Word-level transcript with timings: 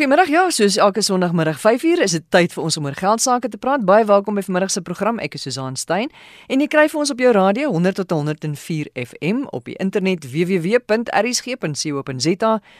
Goeiemiddag. 0.00 0.28
Ja, 0.32 0.50
soos 0.50 0.76
elke 0.76 1.02
Sondagmiddag 1.02 1.60
5uur 1.60 2.00
is 2.00 2.10
dit 2.16 2.24
tyd 2.32 2.54
vir 2.56 2.62
ons 2.62 2.76
om 2.80 2.86
oor 2.88 2.96
geld 2.96 3.20
sake 3.20 3.48
te 3.52 3.58
praat. 3.60 3.84
Baie 3.84 4.04
welkom 4.08 4.34
by 4.34 4.40
vanmiddag 4.46 4.70
se 4.72 4.80
program. 4.80 5.20
Ek 5.20 5.36
is 5.36 5.42
Susan 5.44 5.76
Stein 5.76 6.08
en 6.48 6.60
jy 6.64 6.68
kry 6.72 6.88
vir 6.88 7.00
ons 7.02 7.12
op 7.12 7.20
jou 7.20 7.32
radio 7.36 7.68
100 7.68 8.00
tot 8.00 8.08
104 8.16 8.88
FM 8.96 9.44
op 9.52 9.68
die 9.68 9.76
internet 9.76 10.24
www.rsg.co.za, 10.24 11.02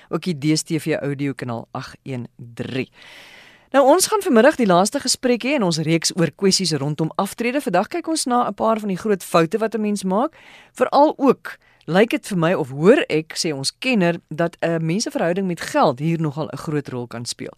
ook 0.08 0.22
die 0.30 0.38
DStv 0.46 0.96
audio 1.02 1.36
kanaal 1.36 1.68
813. 1.76 2.88
Nou 3.76 3.84
ons 3.84 4.08
gaan 4.08 4.24
vanmiddag 4.24 4.56
die 4.56 4.72
laaste 4.72 5.04
gesprek 5.04 5.44
hê 5.44 5.60
in 5.60 5.68
ons 5.68 5.84
reeks 5.84 6.16
oor 6.16 6.32
kwessies 6.32 6.72
rondom 6.72 7.12
aftrede. 7.20 7.60
Vandag 7.60 7.92
kyk 7.98 8.08
ons 8.08 8.24
na 8.32 8.48
'n 8.48 8.56
paar 8.56 8.80
van 8.80 8.88
die 8.88 8.96
groot 8.96 9.20
foute 9.20 9.60
wat 9.60 9.76
'n 9.76 9.80
mens 9.80 10.08
maak, 10.08 10.32
veral 10.72 11.12
ook 11.20 11.60
lyk 11.90 12.10
dit 12.14 12.28
vir 12.30 12.38
my 12.38 12.52
of 12.54 12.70
hoor 12.70 13.00
ek 13.10 13.34
sê 13.40 13.50
ons 13.54 13.72
kenner 13.82 14.20
dat 14.28 14.56
'n 14.62 14.84
menseverhouding 14.84 15.46
met 15.46 15.60
geld 15.60 15.98
hier 15.98 16.20
nogal 16.20 16.48
'n 16.52 16.56
groot 16.56 16.88
rol 16.88 17.06
kan 17.06 17.24
speel. 17.24 17.54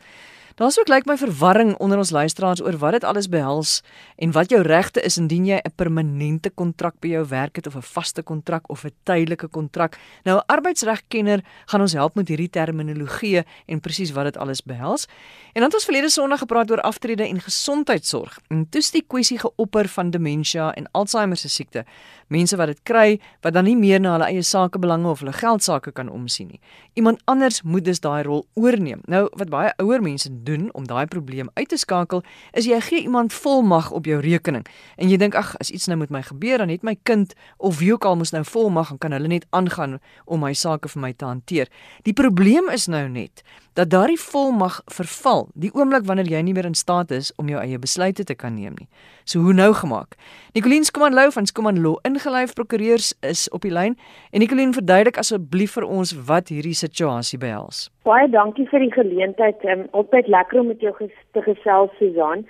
Daar's 0.55 0.79
ook 0.79 0.89
lyk 0.89 1.07
my 1.09 1.17
verwarring 1.17 1.77
onder 1.81 1.99
ons 1.99 2.11
luisteraars 2.11 2.61
oor 2.63 2.77
wat 2.77 2.93
dit 2.93 3.05
alles 3.05 3.29
behels 3.29 3.81
en 4.17 4.33
wat 4.37 4.51
jou 4.53 4.61
regte 4.63 5.01
is 5.01 5.17
indien 5.17 5.47
jy 5.47 5.57
'n 5.57 5.73
permanente 5.77 6.51
kontrak 6.51 7.01
by 7.01 7.09
jou 7.09 7.27
werk 7.29 7.57
het 7.57 7.67
of 7.67 7.77
'n 7.77 7.83
vaste 7.83 8.23
kontrak 8.23 8.71
of 8.71 8.85
'n 8.85 8.93
tydelike 9.05 9.49
kontrak. 9.49 9.99
Nou 10.25 10.37
'n 10.39 10.47
arbeidsregkenner 10.47 11.41
gaan 11.67 11.81
ons 11.81 11.93
help 11.93 12.15
met 12.15 12.29
hierdie 12.29 12.51
terminologie 12.51 13.45
en 13.67 13.81
presies 13.81 14.13
wat 14.13 14.25
dit 14.25 14.37
alles 14.37 14.63
behels. 14.63 15.07
En 15.53 15.61
dan 15.61 15.65
het 15.65 15.75
ons 15.75 15.85
verlede 15.85 16.11
Sondag 16.11 16.39
gepraat 16.39 16.71
oor 16.71 16.81
aftrede 16.81 17.27
en 17.29 17.41
gesondheidsorg. 17.41 18.39
En 18.49 18.69
toets 18.69 18.91
die 18.91 19.05
kwessie 19.07 19.39
geopper 19.39 19.89
van 19.89 20.11
demensie 20.11 20.61
en 20.61 20.89
Alzheimer 20.91 21.37
se 21.37 21.49
siekte. 21.49 21.85
Mense 22.29 22.57
wat 22.57 22.67
dit 22.67 22.81
kry 22.83 23.21
wat 23.41 23.53
dan 23.53 23.65
nie 23.65 23.77
meer 23.77 24.01
na 24.01 24.13
hulle 24.13 24.25
eie 24.25 24.43
sakebelange 24.43 25.09
of 25.09 25.19
hulle 25.19 25.33
geldsaake 25.33 25.93
kan 25.93 26.09
omsien 26.09 26.47
nie. 26.47 26.61
Iemand 26.93 27.21
anders 27.25 27.63
moet 27.63 27.85
dus 27.85 28.01
daai 28.01 28.23
rol 28.23 28.47
oorneem. 28.55 29.01
Nou 29.05 29.29
wat 29.37 29.49
baie 29.49 29.73
ouer 29.77 30.03
mense 30.03 30.42
doen 30.43 30.69
om 30.73 30.87
daai 30.87 31.07
probleem 31.07 31.51
uit 31.55 31.69
te 31.69 31.77
skakel, 31.77 32.23
is 32.53 32.67
jy 32.67 32.81
gee 32.81 33.03
iemand 33.03 33.33
volmag 33.33 33.91
op 33.91 34.05
jou 34.05 34.21
rekening. 34.21 34.67
En 34.97 35.11
jy 35.11 35.17
dink 35.17 35.35
ag, 35.35 35.55
as 35.59 35.71
iets 35.71 35.87
nou 35.87 35.99
met 35.99 36.11
my 36.11 36.23
gebeur, 36.23 36.59
dan 36.59 36.69
het 36.69 36.83
my 36.83 36.97
kind 37.03 37.35
of 37.57 37.79
wie 37.79 37.93
ook 37.93 38.05
al 38.05 38.17
mos 38.17 38.31
nou 38.31 38.45
volmag 38.45 38.91
en 38.91 38.99
kan 38.99 39.13
hulle 39.13 39.29
net 39.29 39.47
aangaan 39.51 39.99
om 40.25 40.41
my 40.41 40.53
sake 40.53 40.89
vir 40.89 41.03
my 41.03 41.13
te 41.13 41.25
hanteer. 41.25 41.69
Die 42.03 42.17
probleem 42.17 42.71
is 42.71 42.87
nou 42.87 43.09
net 43.09 43.43
dat 43.75 43.91
daardie 43.91 44.21
volmag 44.21 44.81
verval 44.85 45.47
die 45.55 45.71
oomblik 45.75 46.05
wanneer 46.05 46.29
jy 46.29 46.41
nie 46.45 46.53
meer 46.53 46.69
in 46.69 46.77
staat 46.77 47.11
is 47.11 47.33
om 47.41 47.49
jou 47.49 47.61
eie 47.61 47.79
besluite 47.81 48.25
te 48.25 48.35
kan 48.35 48.55
neem 48.55 48.75
nie. 48.77 48.89
So 49.25 49.41
hoe 49.41 49.55
nou 49.57 49.73
gemaak? 49.73 50.17
Nicoline 50.53 50.85
Skuman 50.85 51.15
Lou 51.15 51.31
van 51.33 51.47
Skuman 51.47 51.81
Law 51.81 51.97
ingelyf 52.09 52.53
prokureurs 52.55 53.15
is 53.21 53.49
op 53.51 53.65
die 53.65 53.73
lyn 53.73 53.97
en 54.31 54.45
Nicoline 54.45 54.77
verduidelik 54.77 55.21
asseblief 55.23 55.79
vir 55.79 55.87
ons 55.89 56.13
wat 56.29 56.53
hierdie 56.53 56.77
situasie 56.77 57.39
behels. 57.39 57.89
Baie 58.05 58.29
dankie 58.29 58.67
vir 58.69 58.85
die 58.85 58.93
geleentheid. 58.93 59.65
Um, 59.65 59.87
altyd 59.93 60.29
lekker 60.29 60.61
om 60.61 60.69
met 60.75 60.85
jou 60.85 60.93
ges 60.99 61.17
te 61.33 61.45
gesels 61.47 61.97
Susan. 62.01 62.45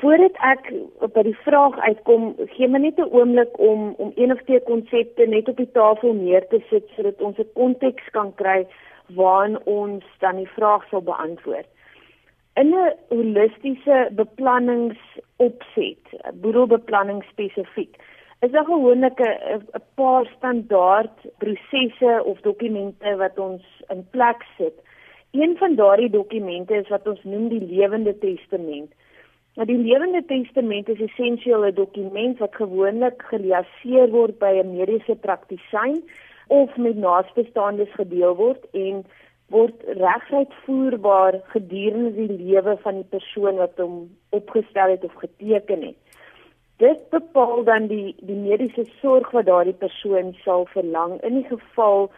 Voordat 0.00 0.34
ek 0.44 0.66
by 1.14 1.22
die 1.24 1.36
vraag 1.44 1.78
uitkom, 1.86 2.34
gee 2.56 2.68
my 2.68 2.78
net 2.82 2.98
'n 2.98 3.08
oomblik 3.12 3.54
om 3.58 3.94
om 4.02 4.12
een 4.16 4.32
of 4.32 4.42
twee 4.44 4.60
konsepte 4.60 5.26
net 5.26 5.48
op 5.48 5.56
die 5.56 5.70
tafel 5.72 6.12
neer 6.12 6.44
te 6.48 6.60
sit 6.70 6.84
sodat 6.96 7.22
ons 7.22 7.38
'n 7.38 7.48
konteks 7.54 8.10
kan 8.12 8.34
kry 8.34 8.66
waarin 9.14 9.58
ons 9.64 10.04
dan 10.18 10.36
die 10.36 10.48
vraag 10.48 10.88
sal 10.88 11.02
beantwoord. 11.02 11.66
In 12.54 12.74
'n 12.74 12.94
holistiese 13.08 14.08
beplanningsopset, 14.12 16.04
boedelbeplanning 16.34 17.24
spesifiek, 17.30 17.96
is 18.40 18.50
daar 18.50 18.64
gewoonlik 18.64 19.20
'n 19.20 19.82
paar 19.94 20.26
standaard 20.36 21.16
prosesse 21.38 22.22
of 22.24 22.40
dokumente 22.40 23.16
wat 23.16 23.38
ons 23.38 23.62
in 23.88 24.06
plek 24.10 24.44
sit. 24.56 24.74
Een 25.30 25.56
van 25.56 25.74
daardie 25.74 26.10
dokumente 26.10 26.74
is 26.74 26.88
wat 26.88 27.06
ons 27.06 27.24
noem 27.24 27.48
die 27.48 27.64
lewende 27.64 28.18
testament. 28.18 28.92
Nou 29.56 29.66
die 29.66 29.78
lewende 29.78 30.24
testament 30.24 30.88
is 30.88 31.00
essensieel 31.00 31.64
'n 31.64 31.74
dokument 31.74 32.38
wat 32.38 32.54
gewoonlik 32.54 33.22
geliaseer 33.22 34.08
word 34.10 34.38
by 34.38 34.52
'n 34.62 34.76
mediese 34.76 35.16
praktisyn 35.16 36.02
of 36.46 36.76
met 36.76 36.96
naasbestaandes 36.96 37.92
gedeel 37.94 38.34
word 38.34 38.66
en 38.72 39.04
word 39.54 39.82
regsuitvoerbaar 39.86 41.40
gedurende 41.52 42.10
die 42.16 42.38
lewe 42.38 42.76
van 42.82 43.00
die 43.00 43.10
persoon 43.10 43.56
wat 43.62 43.78
hom 43.78 43.98
opgestel 44.30 44.90
het 44.90 45.04
of 45.04 45.14
geteken 45.22 45.82
het. 45.82 45.98
Dit 46.82 47.08
bepaal 47.10 47.64
dan 47.64 47.86
die 47.86 48.14
die 48.18 48.36
mediese 48.36 48.84
sorg 49.00 49.30
wat 49.30 49.46
daardie 49.46 49.76
persoon 49.84 50.34
sal 50.44 50.66
verlang 50.72 51.20
in 51.22 51.40
die 51.40 51.48
geval 51.48 52.10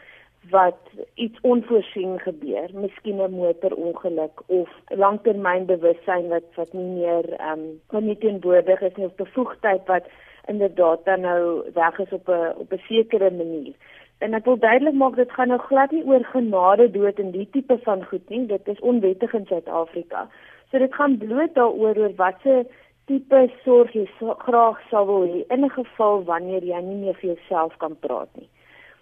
wat 0.51 0.79
iets 1.15 1.41
onvoorsien 1.43 2.19
gebeur, 2.19 2.71
miskien 2.73 3.21
'n 3.21 3.31
motorongeluk 3.31 4.43
of 4.47 4.69
langtermynbewussyn 4.89 6.29
wat 6.29 6.49
wat 6.55 6.73
nie 6.73 6.91
meer 7.01 7.29
ehm 7.33 7.53
um, 7.53 7.81
kan 7.87 8.05
nie 8.05 8.19
teenwoordig 8.19 8.81
is 8.81 8.97
nie 8.97 9.07
of 9.07 9.15
bevoegdheid 9.15 9.87
wat 9.87 10.05
inderdaad 10.47 11.05
dan 11.05 11.21
nou 11.21 11.63
weg 11.75 11.99
is 11.99 12.13
op 12.13 12.29
'n 12.29 12.55
op 12.59 12.73
'n 12.73 12.83
sekere 12.89 13.31
manier. 13.31 13.75
En 14.19 14.35
ek 14.35 14.45
wil 14.45 14.59
duidelik 14.59 14.95
maak 14.99 15.17
dit 15.17 15.31
gaan 15.33 15.53
nou 15.53 15.61
glad 15.63 15.91
nie 15.95 16.03
oor 16.05 16.25
genade 16.33 16.91
dood 16.91 17.19
en 17.23 17.31
die 17.31 17.49
tipe 17.55 17.79
van 17.85 18.05
goed 18.11 18.29
nie. 18.29 18.47
Dit 18.51 18.69
is 18.69 18.81
onwettig 18.81 19.35
in 19.35 19.47
Suid-Afrika. 19.47 20.27
So 20.71 20.79
dit 20.83 20.95
gaan 20.95 21.19
bloot 21.19 21.55
daaroor 21.55 21.99
oor 22.03 22.15
watse 22.19 22.67
tipe 23.07 23.45
sorg 23.65 23.95
jy 23.97 24.05
so, 24.19 24.35
graag 24.43 24.81
sou 24.91 25.05
wil 25.07 25.27
hê 25.29 25.45
in 25.55 25.65
'n 25.65 25.71
geval 25.71 26.25
wanneer 26.25 26.65
jy 26.65 26.81
nie 26.81 26.99
meer 27.05 27.15
vir 27.21 27.31
jouself 27.35 27.77
kan 27.79 27.97
praat 28.07 28.29
nie. 28.35 28.49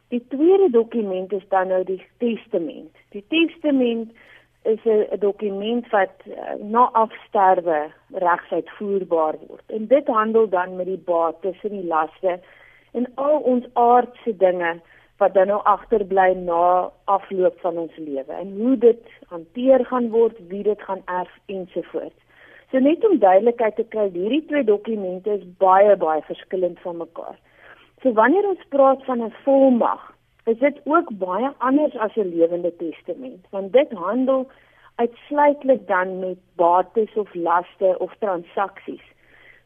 Die 0.09 0.23
tweede 0.29 0.71
dokument 0.71 1.33
is 1.33 1.49
dan 1.49 1.69
nou 1.69 1.83
die 1.85 2.03
testament. 2.19 2.93
Die 3.11 3.25
testament 3.29 4.13
is 4.63 4.85
'n 4.85 5.19
dokument 5.19 5.89
wat 5.91 6.15
uh, 6.27 6.55
na 6.61 6.91
afsterwe 6.93 7.91
regsuitvoerbaar 8.13 9.37
word. 9.49 9.67
En 9.67 9.87
dit 9.87 10.07
handel 10.07 10.49
dan 10.49 10.77
met 10.77 10.87
die 10.87 11.03
bates 11.05 11.59
en 11.63 11.71
die 11.71 11.87
laste 11.87 12.39
en 12.93 13.07
al 13.15 13.39
ons 13.39 13.65
aardse 13.73 14.37
dinge 14.37 14.81
wat 15.19 15.35
dan 15.35 15.47
nou 15.47 15.61
agterbly 15.65 16.33
na 16.35 16.91
afloop 17.05 17.61
van 17.61 17.79
ons 17.79 17.97
lewe 17.97 18.33
en 18.33 18.53
hoe 18.61 18.77
dit 18.79 19.03
hanteer 19.29 19.85
gaan 19.85 20.11
word, 20.11 20.37
wie 20.49 20.63
dit 20.63 20.83
gaan 20.83 21.03
erf 21.05 21.33
ensovoorts. 21.47 22.21
So 22.71 22.79
net 22.79 23.05
om 23.09 23.19
duidelikheid 23.19 23.77
te 23.77 23.85
kry, 23.89 24.11
hierdie 24.13 24.45
twee 24.51 24.65
dokumente 24.65 25.39
is 25.39 25.47
baie 25.63 25.97
baie 25.97 26.23
verskillend 26.27 26.81
van 26.85 26.97
mekaar. 26.97 27.39
So 28.03 28.13
wanneer 28.13 28.49
ons 28.49 28.69
praat 28.69 29.05
van 29.05 29.23
'n 29.23 29.35
volmag, 29.45 30.03
is 30.45 30.59
dit 30.59 30.81
ook 30.85 31.11
baie 31.19 31.51
anders 31.59 31.97
as 31.97 32.17
'n 32.17 32.33
lewende 32.37 32.77
testament, 32.77 33.47
want 33.51 33.73
dit 33.73 33.93
handel 33.93 34.51
uitsluitlik 34.97 35.87
dan 35.89 36.19
met 36.19 36.39
bates 36.55 37.15
of 37.15 37.35
laste 37.35 37.99
of 37.99 38.15
transaksies. 38.19 39.07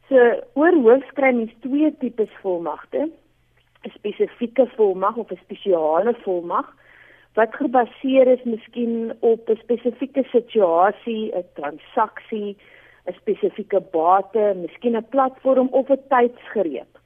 So 0.09 0.17
oor 0.55 0.75
hoofskry 0.75 1.33
mens 1.33 1.53
twee 1.61 1.97
tipes 1.99 2.33
volmagte. 2.43 3.11
'n 3.85 3.91
spesifieke 3.91 4.67
volmag 4.77 5.17
of 5.17 5.31
'n 5.31 5.41
spesiale 5.43 6.15
volmag 6.23 6.77
wat 7.35 7.55
gebaseer 7.55 8.27
is 8.27 8.43
miskien 8.43 9.17
op 9.21 9.49
'n 9.49 9.57
spesifieke 9.57 10.23
situasie, 10.23 11.33
'n 11.35 11.45
transaksie, 11.55 12.57
'n 13.07 13.13
spesifieke 13.13 13.81
bate, 13.81 14.53
miskien 14.57 14.97
'n 14.97 15.09
platform 15.09 15.69
of 15.71 15.89
'n 15.89 16.03
tydsgreep. 16.09 16.99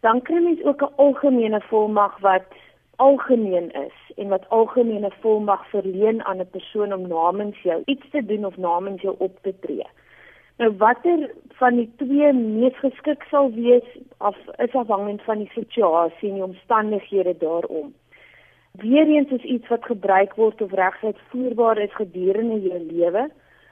Dan 0.00 0.22
kry 0.22 0.38
mens 0.42 0.62
ook 0.62 0.82
'n 0.82 0.94
algemene 0.96 1.60
volmag 1.60 2.18
wat 2.18 2.46
algemeen 2.96 3.70
is 3.70 3.98
en 4.16 4.28
wat 4.28 4.48
algemene 4.48 5.10
volmag 5.20 5.68
verleen 5.68 6.24
aan 6.24 6.40
'n 6.40 6.50
persoon 6.50 6.92
om 6.92 7.08
namens 7.08 7.62
jou 7.62 7.82
iets 7.84 8.10
te 8.10 8.24
doen 8.24 8.44
of 8.44 8.56
namens 8.56 9.02
jou 9.02 9.14
op 9.18 9.38
te 9.42 9.54
tree. 9.60 9.86
Nou 10.58 10.72
watter 10.76 11.28
van 11.58 11.76
die 11.78 11.86
twee 12.00 12.32
mees 12.34 12.78
geskik 12.82 13.22
sal 13.30 13.52
wees 13.54 13.86
af 14.18 14.38
is 14.64 14.72
afhangend 14.74 15.22
van 15.22 15.38
die 15.44 15.50
situasie 15.54 16.30
en 16.32 16.40
die 16.40 16.46
omstandighede 16.46 17.34
daarom. 17.38 17.92
Weereens 18.82 19.30
is 19.36 19.46
iets 19.46 19.70
wat 19.70 19.86
gebruik 19.86 20.34
word 20.34 20.62
of 20.62 20.74
regtig 20.74 21.20
voerbaar 21.30 21.78
is 21.78 21.94
gedurende 21.94 22.58
jou 22.64 22.80
lewe, 22.90 23.28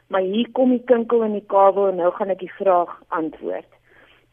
maar 0.06 0.22
hier 0.22 0.50
kom 0.52 0.70
die 0.76 0.84
kinkel 0.86 1.26
in 1.26 1.34
die 1.34 1.48
kabel 1.50 1.88
en 1.88 1.98
nou 2.02 2.12
gaan 2.14 2.30
ek 2.34 2.44
die 2.44 2.54
vraag 2.54 2.94
antwoord. 3.18 3.68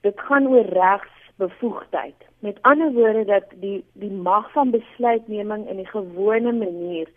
Dit 0.06 0.22
gaan 0.30 0.48
oor 0.54 0.70
regsbevoegdheid. 0.78 2.30
Met 2.46 2.62
ander 2.62 2.94
woorde 2.94 3.26
dat 3.34 3.50
die 3.66 3.80
die 3.98 4.14
mag 4.14 4.52
van 4.54 4.74
besluitneming 4.78 5.66
in 5.70 5.82
die 5.82 5.90
gewone 5.90 6.54
manier 6.54 7.10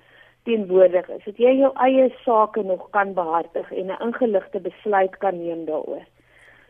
teenwoordig 0.46 1.08
is, 1.08 1.24
dat 1.24 1.38
jy 1.42 1.52
jou 1.58 1.72
eie 1.84 2.10
sake 2.24 2.62
nog 2.62 2.90
kan 2.94 3.14
behartig 3.14 3.72
en 3.72 3.90
'n 3.92 4.02
ingeligte 4.08 4.60
besluit 4.60 5.16
kan 5.22 5.38
neem 5.38 5.64
daaroor. 5.66 6.04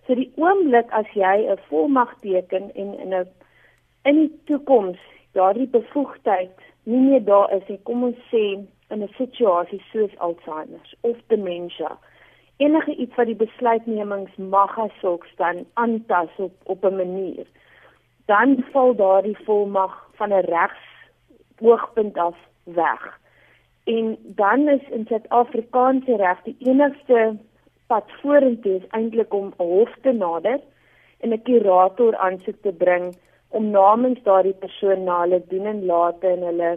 So 0.06 0.14
die 0.14 0.32
oomblik 0.37 0.90
as 0.90 1.08
jy 1.14 1.37
'n 1.50 1.58
volmag 1.69 2.14
teken 2.20 2.70
en 2.75 2.99
in 2.99 3.14
'n 3.14 3.28
in 4.05 4.17
die 4.20 4.32
toekoms 4.44 4.99
daardie 5.32 5.69
bevoegdheid 5.69 6.58
nie 6.82 7.00
meer 7.00 7.25
daar 7.25 7.52
is 7.52 7.69
nie, 7.69 7.81
kom 7.82 8.05
ons 8.05 8.20
sê 8.32 8.44
in 8.90 9.02
'n 9.02 9.14
situasie 9.17 9.82
soos 9.93 10.19
Alzheimer 10.19 10.94
of 11.00 11.17
demensie, 11.26 11.96
enige 12.56 12.94
iets 12.94 13.14
wat 13.14 13.26
die 13.26 13.43
besluitnemingsmag 13.46 14.78
asook 14.78 15.26
dan 15.37 15.67
aantas 15.75 16.31
op 16.37 16.52
op 16.64 16.84
'n 16.84 16.96
manier, 16.96 17.46
dan 18.26 18.64
val 18.73 18.94
daardie 18.94 19.38
volmag 19.44 20.11
van 20.14 20.32
'n 20.32 20.44
regs 20.44 20.84
oogpunt 21.61 22.19
af 22.19 22.37
weg 22.64 23.19
En 23.87 24.17
dan 24.38 24.69
is 24.69 24.88
in 24.91 25.05
Suid-Afrikaanse 25.06 26.17
reg 26.17 26.41
die 26.43 26.56
enigste 26.67 27.37
pad 27.87 28.11
vorentoe 28.21 28.81
is 28.81 28.88
eintlik 28.99 29.35
om 29.35 29.53
'n 29.53 29.69
hof 29.75 29.93
te 30.03 30.12
nader 30.12 30.61
en 31.23 31.33
'n 31.33 31.43
kurator 31.43 32.17
aansoek 32.17 32.59
te 32.62 32.73
bring 32.73 33.15
om 33.49 33.71
namens 33.71 34.23
daardie 34.23 34.59
persoon 34.65 35.05
na 35.05 35.21
hulle 35.21 35.41
doen 35.49 35.67
en 35.67 35.85
late 35.87 36.27
en 36.27 36.43
hulle 36.49 36.71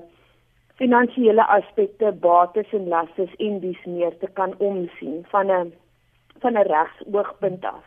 finansiële 0.81 1.45
aspekte, 1.57 2.11
bates 2.11 2.73
en 2.77 2.87
lastes 2.87 3.35
en 3.37 3.59
dies 3.59 3.85
meer 3.85 4.17
te 4.17 4.27
kan 4.39 4.53
omsien 4.57 5.25
van 5.31 5.51
'n 5.51 5.73
van 6.41 6.53
'n 6.57 6.67
regsoogpunt 6.73 7.65
af. 7.65 7.85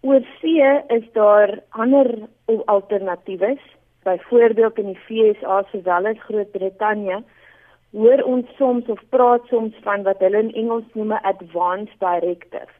Oor 0.00 0.22
see 0.40 0.82
is 0.88 1.12
daar 1.12 1.58
ander 1.68 2.08
alternatiewe. 2.64 3.58
Byvoorbeeld 4.02 4.78
in 4.78 4.86
die 4.86 5.02
VSA 5.06 5.62
sowel 5.70 6.06
as 6.06 6.20
Groot-Brittanje 6.26 7.22
hoor 7.92 8.22
ons 8.22 8.46
soms 8.56 8.88
of 8.88 9.00
praat 9.08 9.46
soms 9.48 9.76
van 9.82 10.02
wat 10.02 10.20
hulle 10.24 10.38
in 10.38 10.52
Engels 10.52 10.88
noem 10.94 11.12
'n 11.12 11.24
advanced 11.32 11.98
directive 11.98 12.72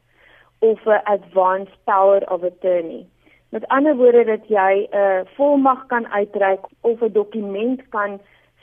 of 0.59 0.85
'n 0.85 1.01
advanced 1.03 1.77
power 1.83 2.21
of 2.31 2.43
attorney. 2.43 3.05
Met 3.49 3.67
ander 3.67 3.95
woorde 3.95 4.23
dat 4.23 4.47
jy 4.47 4.87
'n 4.91 4.97
uh, 4.97 5.21
volmag 5.35 5.85
kan 5.85 6.07
uitreik 6.07 6.59
of 6.81 7.01
'n 7.01 7.11
dokument 7.11 7.89
kan 7.89 8.19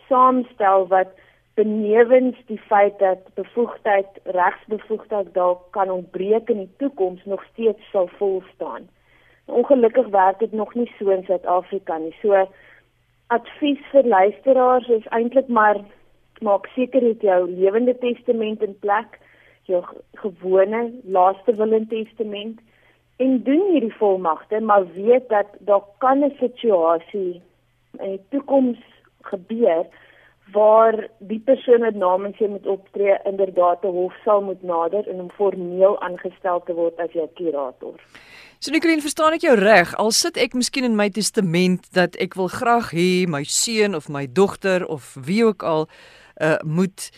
saamstel 0.08 0.87
wat 0.87 1.08
benewens 1.54 2.37
die 2.46 2.60
feit 2.60 2.98
dat 2.98 3.19
bevoegdheid 3.34 4.06
regsbevoegdheid 4.25 5.34
dalk 5.34 5.60
kan 5.70 5.90
ontbreek 5.90 6.48
in 6.48 6.58
die 6.58 6.75
toekoms 6.76 7.25
nog 7.25 7.44
steeds 7.52 7.90
sal 7.90 8.08
vol 8.19 8.43
staan. 8.54 8.88
Ongelukkig 9.44 10.06
werk 10.06 10.38
dit 10.38 10.52
nog 10.52 10.75
nie 10.75 10.93
so 10.98 11.10
in 11.10 11.25
Suid-Afrika 11.25 11.98
nie. 11.98 12.14
So 12.20 12.48
advies 13.26 13.81
vir 13.90 14.04
luisteraars 14.04 14.88
is 14.88 15.06
eintlik 15.06 15.48
maar 15.48 15.81
maak 16.40 16.66
seker 16.74 17.00
dat 17.00 17.20
jou 17.20 17.50
lewende 17.50 17.98
testament 17.98 18.62
in 18.62 18.78
plek, 18.78 19.18
jou 19.66 19.82
gewone 20.22 20.92
laaste 21.04 21.54
wil 21.54 21.72
en 21.72 21.86
testament 21.88 22.60
en 23.16 23.42
doen 23.42 23.62
hierdie 23.72 23.94
volmagte, 23.98 24.60
maar 24.60 24.84
weet 24.92 25.28
dat 25.28 25.46
daar 25.58 25.84
kan 25.98 26.24
'n 26.24 26.36
situasie 26.38 27.42
in 27.98 28.10
die 28.10 28.24
toekoms 28.30 28.78
gebeur 29.22 29.86
waar 30.52 31.08
die 31.18 31.40
persoon 31.44 31.80
wat 31.80 31.94
namens 31.94 32.38
jou 32.38 32.50
moet 32.50 32.66
optree 32.66 33.18
inderdaad 33.24 33.82
'n 33.84 33.96
hof 33.98 34.14
sal 34.24 34.42
moet 34.42 34.62
nader 34.62 35.08
en 35.08 35.20
om 35.20 35.30
formeel 35.30 36.00
aangestel 36.00 36.62
te 36.62 36.74
word 36.74 36.98
as 36.98 37.12
jou 37.12 37.28
kurator. 37.34 37.94
So 38.58 38.70
Nicoline, 38.70 39.00
verstaan 39.00 39.32
ek 39.32 39.40
jou 39.40 39.54
reg? 39.54 39.96
Al 39.96 40.10
sit 40.10 40.36
ek 40.36 40.54
miskien 40.54 40.84
in 40.84 40.96
my 40.96 41.10
testament 41.10 41.92
dat 41.92 42.16
ek 42.16 42.34
wil 42.34 42.48
graag 42.48 42.92
hê 42.92 43.26
my 43.28 43.44
seun 43.44 43.94
of 43.94 44.08
my 44.08 44.26
dogter 44.32 44.86
of 44.86 45.16
wie 45.26 45.44
ook 45.44 45.62
al 45.62 45.88
uh 46.40 46.58
moet 46.64 47.10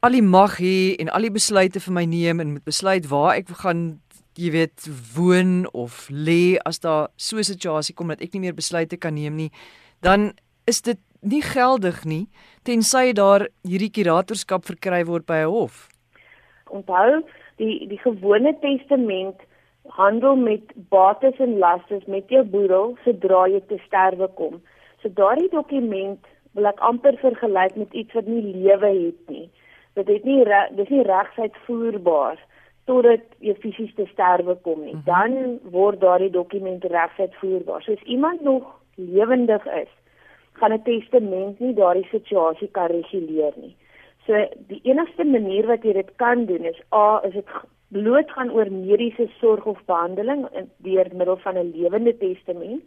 al 0.00 0.16
die 0.16 0.22
mag 0.22 0.58
hê 0.58 0.96
en 0.98 1.08
al 1.08 1.22
die 1.22 1.34
besluite 1.34 1.80
vir 1.80 1.92
my 1.92 2.04
neem 2.04 2.40
en 2.40 2.52
moet 2.52 2.64
besluit 2.64 3.08
waar 3.10 3.36
ek 3.36 3.52
gaan 3.62 4.00
jy 4.38 4.50
weet 4.54 4.86
woon 5.14 5.66
of 5.76 6.06
lê 6.08 6.56
as 6.64 6.80
daar 6.80 7.08
so 7.16 7.36
'n 7.36 7.44
situasie 7.44 7.94
kom 7.94 8.08
dat 8.08 8.22
ek 8.22 8.32
nie 8.32 8.40
meer 8.40 8.54
besluite 8.54 8.96
kan 8.96 9.14
neem 9.14 9.36
nie, 9.36 9.50
dan 10.00 10.32
is 10.66 10.80
dit 10.80 10.98
nie 11.22 11.42
geldig 11.42 12.04
nie 12.04 12.28
tensy 12.64 13.12
daar 13.12 13.48
hierdie 13.62 13.90
kuratorskap 13.90 14.64
verkry 14.64 15.04
word 15.04 15.26
by 15.26 15.42
'n 15.44 15.50
hof. 15.50 15.88
Onthou, 16.70 17.22
die 17.58 17.86
die 17.88 17.98
gewone 17.98 18.54
testament 18.60 19.36
handel 19.88 20.36
met 20.36 20.62
bates 20.88 21.38
en 21.38 21.58
lastes 21.58 22.06
met 22.06 22.28
jou 22.28 22.44
boedel 22.44 22.96
sodra 23.04 23.46
jy 23.48 23.60
te 23.68 23.78
sterwe 23.86 24.28
kom. 24.34 24.62
So 25.02 25.08
daardie 25.08 25.50
dokument 25.50 26.24
wil 26.54 26.66
ek 26.66 26.80
amper 26.80 27.16
vergelyk 27.22 27.76
met 27.76 27.92
iets 27.92 28.12
wat 28.18 28.26
nie 28.26 28.42
lewe 28.42 28.90
het 29.06 29.28
nie. 29.28 29.50
Dit 29.94 30.08
het 30.08 30.24
nie 30.24 30.44
dis 30.78 30.88
nie 30.88 31.02
regsuitvoerbaar 31.06 32.38
totdat 32.90 33.26
jy 33.38 33.54
fisies 33.62 33.94
te 33.94 34.06
sterwe 34.10 34.56
kom 34.64 34.84
nie. 34.84 34.94
Mhm. 34.94 35.04
Dan 35.06 35.58
word 35.70 36.00
daardie 36.00 36.30
dokument 36.30 36.84
regsuitvoerbaar. 36.84 37.82
So 37.82 37.92
as 37.92 38.02
iemand 38.02 38.40
nog 38.42 38.64
lewendig 38.96 39.66
is, 39.66 39.92
gaan 40.52 40.72
'n 40.72 40.82
testament 40.82 41.60
nie 41.60 41.74
daardie 41.74 42.08
situasie 42.10 42.68
kan 42.68 42.86
reguleer 42.86 43.52
nie. 43.56 43.76
So 44.26 44.48
die 44.68 44.80
enigste 44.84 45.24
manier 45.24 45.66
wat 45.66 45.82
jy 45.82 45.92
dit 45.92 46.10
kan 46.16 46.46
doen 46.46 46.64
is 46.64 46.80
a 46.92 47.20
is 47.24 47.32
dit 47.32 47.46
bloot 47.88 48.30
gaan 48.30 48.50
oor 48.50 48.70
mediese 48.72 49.28
sorg 49.40 49.64
of 49.66 49.78
behandeling 49.86 50.46
deur 50.76 51.08
middel 51.12 51.36
van 51.36 51.56
'n 51.58 51.72
lewende 51.74 52.16
testament 52.18 52.84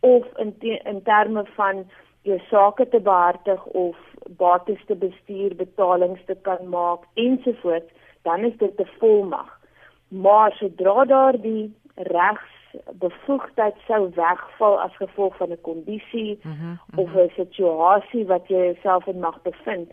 of 0.00 0.24
in 0.36 0.58
te, 0.58 0.80
in 0.84 1.02
terme 1.02 1.44
van 1.56 1.84
jou 2.24 2.38
sake 2.50 2.88
te 2.88 3.00
behartig 3.00 3.64
of 3.64 3.96
bates 4.40 4.80
te 4.86 4.96
bestuur, 4.96 5.54
betalings 5.56 6.24
te 6.26 6.36
kan 6.46 6.68
maak 6.68 7.04
ensovoorts 7.14 7.92
dan 8.24 8.44
is 8.44 8.56
dit 8.56 8.80
'n 8.80 8.88
volmag. 8.98 9.60
Maar 10.08 10.52
sodra 10.52 11.04
daar 11.04 11.40
die 11.40 11.74
regsbevoegdheid 11.94 13.74
sou 13.86 14.10
wegval 14.14 14.80
as 14.80 14.96
gevolg 14.96 15.36
van 15.36 15.50
'n 15.50 15.60
kondisie 15.60 16.38
mm 16.42 16.52
-hmm, 16.52 16.68
mm 16.68 16.78
-hmm. 16.90 16.98
of 16.98 17.14
'n 17.14 17.32
situasie 17.36 18.26
wat 18.26 18.48
jy 18.48 18.56
jouself 18.56 19.06
in 19.06 19.20
mag 19.20 19.42
bevind, 19.42 19.92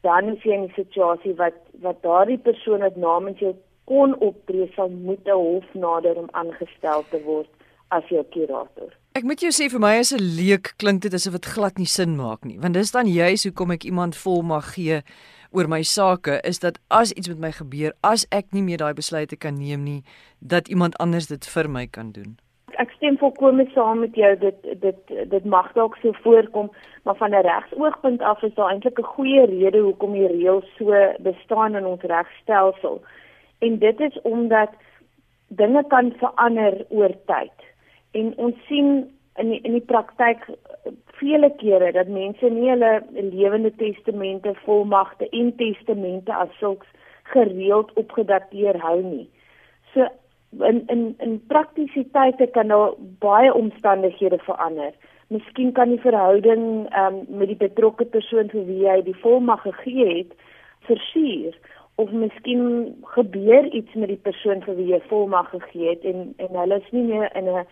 dan 0.00 0.22
is 0.34 0.42
jy 0.42 0.52
in 0.52 0.62
'n 0.62 0.72
situasie 0.74 1.34
wat 1.34 1.58
wat 1.80 2.02
daardie 2.02 2.38
persoon 2.38 2.80
wat 2.80 2.96
namens 2.96 3.38
jou 3.38 3.54
kon 3.84 4.18
optree 4.18 4.72
sal 4.74 4.88
moet 4.88 5.24
'n 5.26 5.30
hof 5.30 5.74
nader 5.74 6.16
om 6.16 6.28
aangestel 6.30 7.04
te 7.10 7.22
word 7.22 7.50
as 7.88 8.08
jou 8.08 8.24
kurator. 8.24 8.92
Ek 9.12 9.26
moet 9.28 9.42
jou 9.44 9.50
sê 9.52 9.66
vir 9.68 9.80
my 9.84 9.90
as 10.00 10.10
'n 10.16 10.24
leek 10.24 10.72
klink 10.80 11.02
dit 11.04 11.12
asof 11.12 11.34
dit 11.36 11.46
glad 11.54 11.76
nie 11.76 11.90
sin 11.94 12.16
maak 12.16 12.46
nie, 12.48 12.56
want 12.58 12.72
dis 12.72 12.92
dan 12.92 13.06
juis 13.06 13.44
hoekom 13.44 13.70
ek 13.70 13.84
iemand 13.84 14.16
volmag 14.16 14.72
gee 14.74 15.02
oor 15.52 15.68
my 15.68 15.82
sake 15.82 16.40
is 16.48 16.58
dat 16.60 16.78
as 16.88 17.12
iets 17.12 17.28
met 17.28 17.38
my 17.38 17.50
gebeur, 17.52 17.92
as 18.02 18.24
ek 18.32 18.46
nie 18.52 18.62
meer 18.62 18.78
daai 18.78 18.94
besluite 18.94 19.36
kan 19.36 19.58
neem 19.58 19.84
nie, 19.84 20.02
dat 20.40 20.68
iemand 20.68 20.96
anders 20.96 21.26
dit 21.26 21.44
vir 21.44 21.68
my 21.68 21.86
kan 21.86 22.12
doen. 22.12 22.38
Ek 22.78 22.90
stem 22.96 23.18
volkome 23.18 23.66
saam 23.74 24.00
met 24.00 24.14
jou 24.16 24.32
dit 24.36 24.80
dit 24.80 25.12
dit 25.30 25.44
mag 25.44 25.68
dalk 25.74 25.96
so 25.96 26.12
voorkom, 26.24 26.70
maar 27.04 27.16
van 27.16 27.34
'n 27.34 27.44
regsoogpunt 27.44 28.22
af 28.22 28.42
is 28.42 28.54
daar 28.54 28.72
eintlik 28.72 28.98
'n 28.98 29.12
goeie 29.16 29.44
rede 29.44 29.78
hoekom 29.78 30.12
die 30.12 30.26
reël 30.26 30.62
so 30.78 30.88
bestaan 31.20 31.76
in 31.76 31.84
ons 31.84 32.00
regstelsel. 32.00 33.02
En 33.60 33.78
dit 33.78 34.00
is 34.00 34.20
omdat 34.22 34.70
dinge 35.48 35.84
kan 35.88 36.12
verander 36.16 36.86
oor 36.88 37.12
tyd. 37.26 37.71
En 38.12 38.32
ons 38.36 38.56
sien 38.68 39.10
in 39.40 39.48
die, 39.48 39.60
in 39.64 39.72
die 39.72 39.86
praktyk 39.88 40.44
vele 41.20 41.50
kere 41.60 41.92
dat 41.96 42.10
mense 42.12 42.50
nie 42.50 42.68
hulle 42.70 42.92
lewende 43.14 43.72
testamente, 43.80 44.54
volmagte 44.66 45.28
en 45.30 45.52
testamente 45.56 46.34
as 46.34 46.52
sulks 46.58 46.88
gereeld 47.32 47.92
opgedateer 48.00 48.78
hou 48.82 48.98
nie. 49.02 49.28
So 49.94 50.08
in 50.68 50.82
in 50.92 51.14
in 51.18 51.40
praktisiteite 51.48 52.46
kan 52.46 52.68
daar 52.68 52.92
baie 53.24 53.54
omstandighede 53.54 54.38
verander. 54.38 54.92
Miskien 55.32 55.72
kan 55.72 55.88
die 55.88 56.00
verhouding 56.00 56.64
um, 56.96 57.22
met 57.28 57.48
die 57.48 57.56
betrokke 57.56 58.04
persoon 58.04 58.50
vir 58.52 58.66
wie 58.68 58.82
jy 58.84 58.98
die 59.06 59.20
volmag 59.22 59.62
gegee 59.62 60.08
het 60.18 60.34
versuur 60.88 61.56
of 61.94 62.10
miskien 62.10 62.64
gebeur 63.14 63.64
iets 63.72 63.94
met 63.94 64.08
die 64.08 64.20
persoon 64.28 64.60
vir 64.66 64.76
wie 64.76 64.90
jy 64.92 65.00
volmag 65.08 65.48
gegee 65.54 65.94
het 65.94 66.04
en 66.04 66.34
en 66.36 66.60
hulle 66.60 66.80
is 66.82 66.92
nie 66.92 67.06
meer 67.08 67.30
in 67.36 67.48
'n 67.48 67.64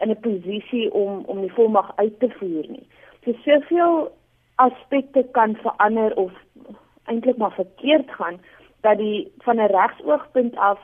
in 0.00 0.10
'n 0.10 0.20
posisie 0.20 0.92
om 0.92 1.22
om 1.26 1.40
die 1.40 1.52
volmag 1.52 1.92
uit 1.96 2.18
te 2.20 2.30
voer 2.38 2.64
nie. 2.68 2.86
So 3.24 3.32
soveel 3.44 4.10
aspekte 4.54 5.26
kan 5.32 5.56
verander 5.56 6.16
of 6.16 6.32
eintlik 7.04 7.36
maar 7.36 7.52
verkeerd 7.52 8.10
gaan 8.10 8.40
dat 8.80 8.98
die 8.98 9.32
van 9.38 9.56
'n 9.56 9.72
regsoogpunt 9.78 10.56
af 10.56 10.78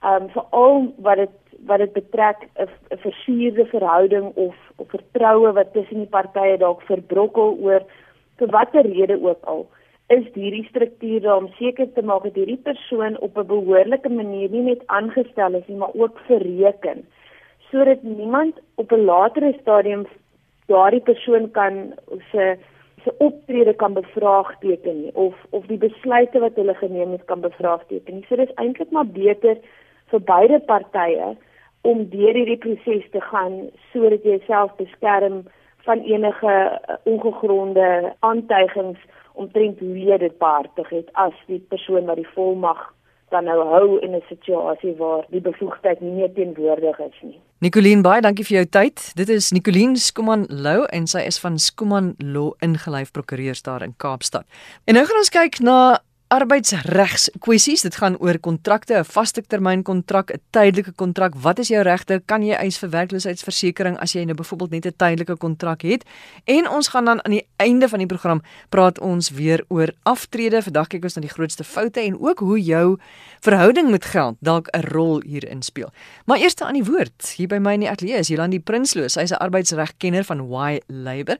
ehm 0.00 0.22
um, 0.22 0.28
veral 0.28 0.94
wat 0.96 1.16
dit 1.16 1.36
wat 1.66 1.78
dit 1.78 1.92
betrek 1.92 2.38
'n 2.54 2.68
versuurde 3.06 3.66
verhouding 3.66 4.34
of 4.34 4.56
of 4.76 4.88
vertroue 4.88 5.52
wat 5.52 5.72
tussen 5.72 5.98
die 5.98 6.14
partye 6.16 6.56
dalk 6.56 6.82
verbrokkel 6.82 7.56
oor 7.60 7.82
vir 8.36 8.48
watter 8.48 8.86
rede 8.86 9.22
ook 9.22 9.44
al 9.44 9.68
is 10.06 10.26
hierdie 10.34 10.66
struktuur 10.68 11.20
daar 11.20 11.36
om 11.36 11.48
seker 11.58 11.92
te 11.92 12.02
maak 12.02 12.22
dat 12.22 12.34
hierdie 12.34 12.62
persoon 12.70 13.18
op 13.18 13.36
'n 13.38 13.46
behoorlike 13.46 14.08
manier 14.08 14.50
nie 14.50 14.62
net 14.62 14.82
aangestel 14.86 15.54
is 15.54 15.66
nie 15.66 15.76
maar 15.76 15.94
ook 15.94 16.18
verreken 16.26 17.06
sodat 17.70 18.02
niemand 18.02 18.58
op 18.74 18.92
'n 18.92 19.04
latere 19.04 19.54
stadium 19.60 20.06
daardie 20.66 21.00
persoon 21.00 21.50
kan 21.50 21.94
se 22.30 22.56
se 23.04 23.14
optrede 23.18 23.74
kan 23.74 23.92
bevraagteken 23.92 25.00
nie 25.02 25.14
of 25.14 25.34
of 25.50 25.66
die 25.66 25.78
besluite 25.78 26.38
wat 26.38 26.54
hulle 26.54 26.74
geneem 26.74 27.12
het 27.12 27.24
kan 27.24 27.40
bevraagteken 27.40 28.14
nie. 28.14 28.24
So 28.28 28.36
dis 28.36 28.54
eintlik 28.54 28.90
maar 28.90 29.06
beter 29.06 29.56
vir 30.10 30.20
beide 30.20 30.60
partye 30.60 31.36
om 31.80 32.04
deur 32.12 32.34
hierdie 32.34 32.58
proses 32.58 33.10
te 33.10 33.20
gaan 33.20 33.70
sodat 33.92 34.22
jy 34.22 34.36
jouself 34.36 34.76
beskerm 34.76 35.42
van 35.86 36.00
enige 36.00 36.54
uh, 36.54 36.94
ongegronde 37.02 38.14
aantuigings 38.18 38.98
omtrent 39.32 39.78
hoe 39.78 39.98
jy 39.98 40.18
dit 40.18 40.38
behartig 40.38 40.88
het 40.88 41.12
as 41.12 41.36
die 41.46 41.62
persoon 41.68 42.04
wat 42.10 42.20
die 42.20 42.32
volmag 42.34 42.82
dan 43.30 43.44
nou 43.44 43.60
hou 43.72 43.98
in 43.98 44.14
'n 44.16 44.26
situasie 44.28 44.96
waar 44.96 45.24
die 45.28 45.40
bevoegdheid 45.40 46.00
nie 46.00 46.32
teenwoordig 46.32 46.98
is 46.98 47.20
nie. 47.22 47.40
Nicoline 47.60 48.00
baie 48.00 48.22
dankie 48.24 48.44
vir 48.48 48.54
jou 48.54 48.68
tyd. 48.72 49.02
Dit 49.20 49.28
is 49.28 49.50
Nicoline 49.52 49.98
Skuman 50.00 50.46
Lou 50.48 50.86
en 50.96 51.04
sy 51.10 51.26
is 51.28 51.36
van 51.42 51.58
Skuman 51.60 52.14
Law 52.24 52.54
ingelyf 52.64 53.10
prokureurs 53.12 53.60
daar 53.66 53.84
in 53.84 53.92
Kaapstad. 54.00 54.46
En 54.88 54.96
nou 54.96 55.02
gaan 55.04 55.20
ons 55.20 55.32
kyk 55.34 55.58
na 55.60 55.74
arbeidsregs 56.30 57.26
kwessies. 57.42 57.82
Dit 57.82 57.96
gaan 57.98 58.16
oor 58.22 58.38
kontrakte, 58.38 58.94
'n 58.98 59.04
vaste 59.04 59.42
termyn 59.42 59.82
kontrak, 59.82 60.30
'n 60.30 60.40
tydelike 60.50 60.92
kontrak. 60.92 61.34
Wat 61.34 61.58
is 61.58 61.68
jou 61.68 61.82
regte? 61.82 62.22
Kan 62.26 62.42
jy 62.42 62.54
eis 62.54 62.78
vir 62.78 62.90
werkloosheidsversekering 62.90 63.98
as 63.98 64.12
jy 64.12 64.24
nou 64.24 64.34
byvoorbeeld 64.34 64.70
net 64.70 64.86
'n 64.86 64.94
tydelike 64.96 65.36
kontrak 65.36 65.82
het? 65.82 66.04
En 66.44 66.68
ons 66.68 66.88
gaan 66.88 67.04
dan 67.04 67.24
aan 67.24 67.32
die 67.32 67.46
einde 67.56 67.88
van 67.88 67.98
die 67.98 68.06
program 68.06 68.42
praat 68.68 69.00
ons 69.00 69.30
weer 69.30 69.64
oor 69.68 69.88
aftrede. 70.02 70.62
Vandag 70.62 70.86
kyk 70.86 71.02
ons 71.02 71.14
na 71.14 71.20
die 71.20 71.30
grootste 71.30 71.64
foute 71.64 72.00
en 72.00 72.20
ook 72.20 72.38
hoe 72.38 72.62
jou 72.62 72.98
verhouding 73.40 73.90
met 73.90 74.04
geld 74.04 74.36
dalk 74.40 74.68
'n 74.70 74.80
rol 74.80 75.22
hierin 75.22 75.62
speel. 75.62 75.92
Maar 76.24 76.38
eers 76.38 76.54
aan 76.60 76.74
die 76.74 76.84
woord. 76.84 77.34
Hier 77.36 77.48
by 77.48 77.58
my 77.58 77.72
in 77.72 77.80
die 77.80 77.90
ateljee 77.90 78.18
is 78.18 78.28
Jolandi 78.28 78.60
Prinsloo. 78.60 79.08
Sy's 79.08 79.30
'n 79.30 79.38
arbeidsregkenner 79.38 80.24
van 80.24 80.40
Y 80.40 80.80
Labor. 80.86 81.36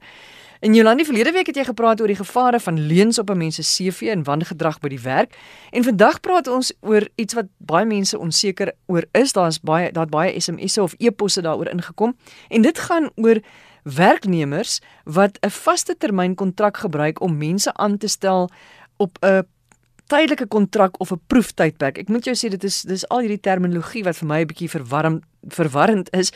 In 0.61 0.73
Jolandi 0.73 1.05
verlede 1.05 1.31
week 1.33 1.47
het 1.49 1.57
jy 1.57 1.63
gepraat 1.65 2.01
oor 2.03 2.11
die 2.11 2.19
gevare 2.19 2.59
van 2.61 2.75
leuns 2.85 3.17
op 3.17 3.31
'n 3.33 3.37
mens 3.37 3.55
se 3.55 3.63
CV 3.65 4.01
en 4.13 4.23
wangedrag 4.23 4.79
by 4.79 4.89
die 4.89 4.99
werk. 5.01 5.33
En 5.71 5.83
vandag 5.83 6.19
praat 6.19 6.47
ons 6.47 6.73
oor 6.81 7.07
iets 7.15 7.33
wat 7.33 7.45
baie 7.57 7.85
mense 7.85 8.19
onseker 8.19 8.71
oor 8.85 9.03
is. 9.11 9.33
Daar's 9.33 9.59
baie 9.59 9.91
daar 9.91 10.05
baie 10.05 10.39
SMS'e 10.39 10.81
of 10.81 10.93
e-posse 10.97 11.41
daaroor 11.41 11.67
ingekom. 11.67 12.15
En 12.49 12.61
dit 12.61 12.79
gaan 12.79 13.09
oor 13.15 13.39
werknemers 13.83 14.81
wat 15.03 15.37
'n 15.41 15.49
vaste 15.49 15.97
termyn 15.97 16.35
kontrak 16.35 16.77
gebruik 16.77 17.21
om 17.21 17.37
mense 17.37 17.73
aan 17.73 17.97
te 17.97 18.07
stel 18.07 18.49
op 18.97 19.17
'n 19.21 19.43
tydelike 20.07 20.47
kontrak 20.47 20.99
of 20.99 21.11
'n 21.11 21.21
proeftydperk. 21.27 21.97
Ek 21.97 22.07
moet 22.07 22.25
jou 22.25 22.35
sê 22.35 22.49
dit 22.49 22.63
is 22.63 22.81
dis 22.81 23.07
al 23.07 23.19
hierdie 23.19 23.39
terminologie 23.39 24.03
wat 24.03 24.17
vir 24.17 24.27
my 24.27 24.39
'n 24.41 24.47
bietjie 24.47 24.69
verwarm 24.69 25.21
verwarrend 25.47 26.09
is. 26.13 26.31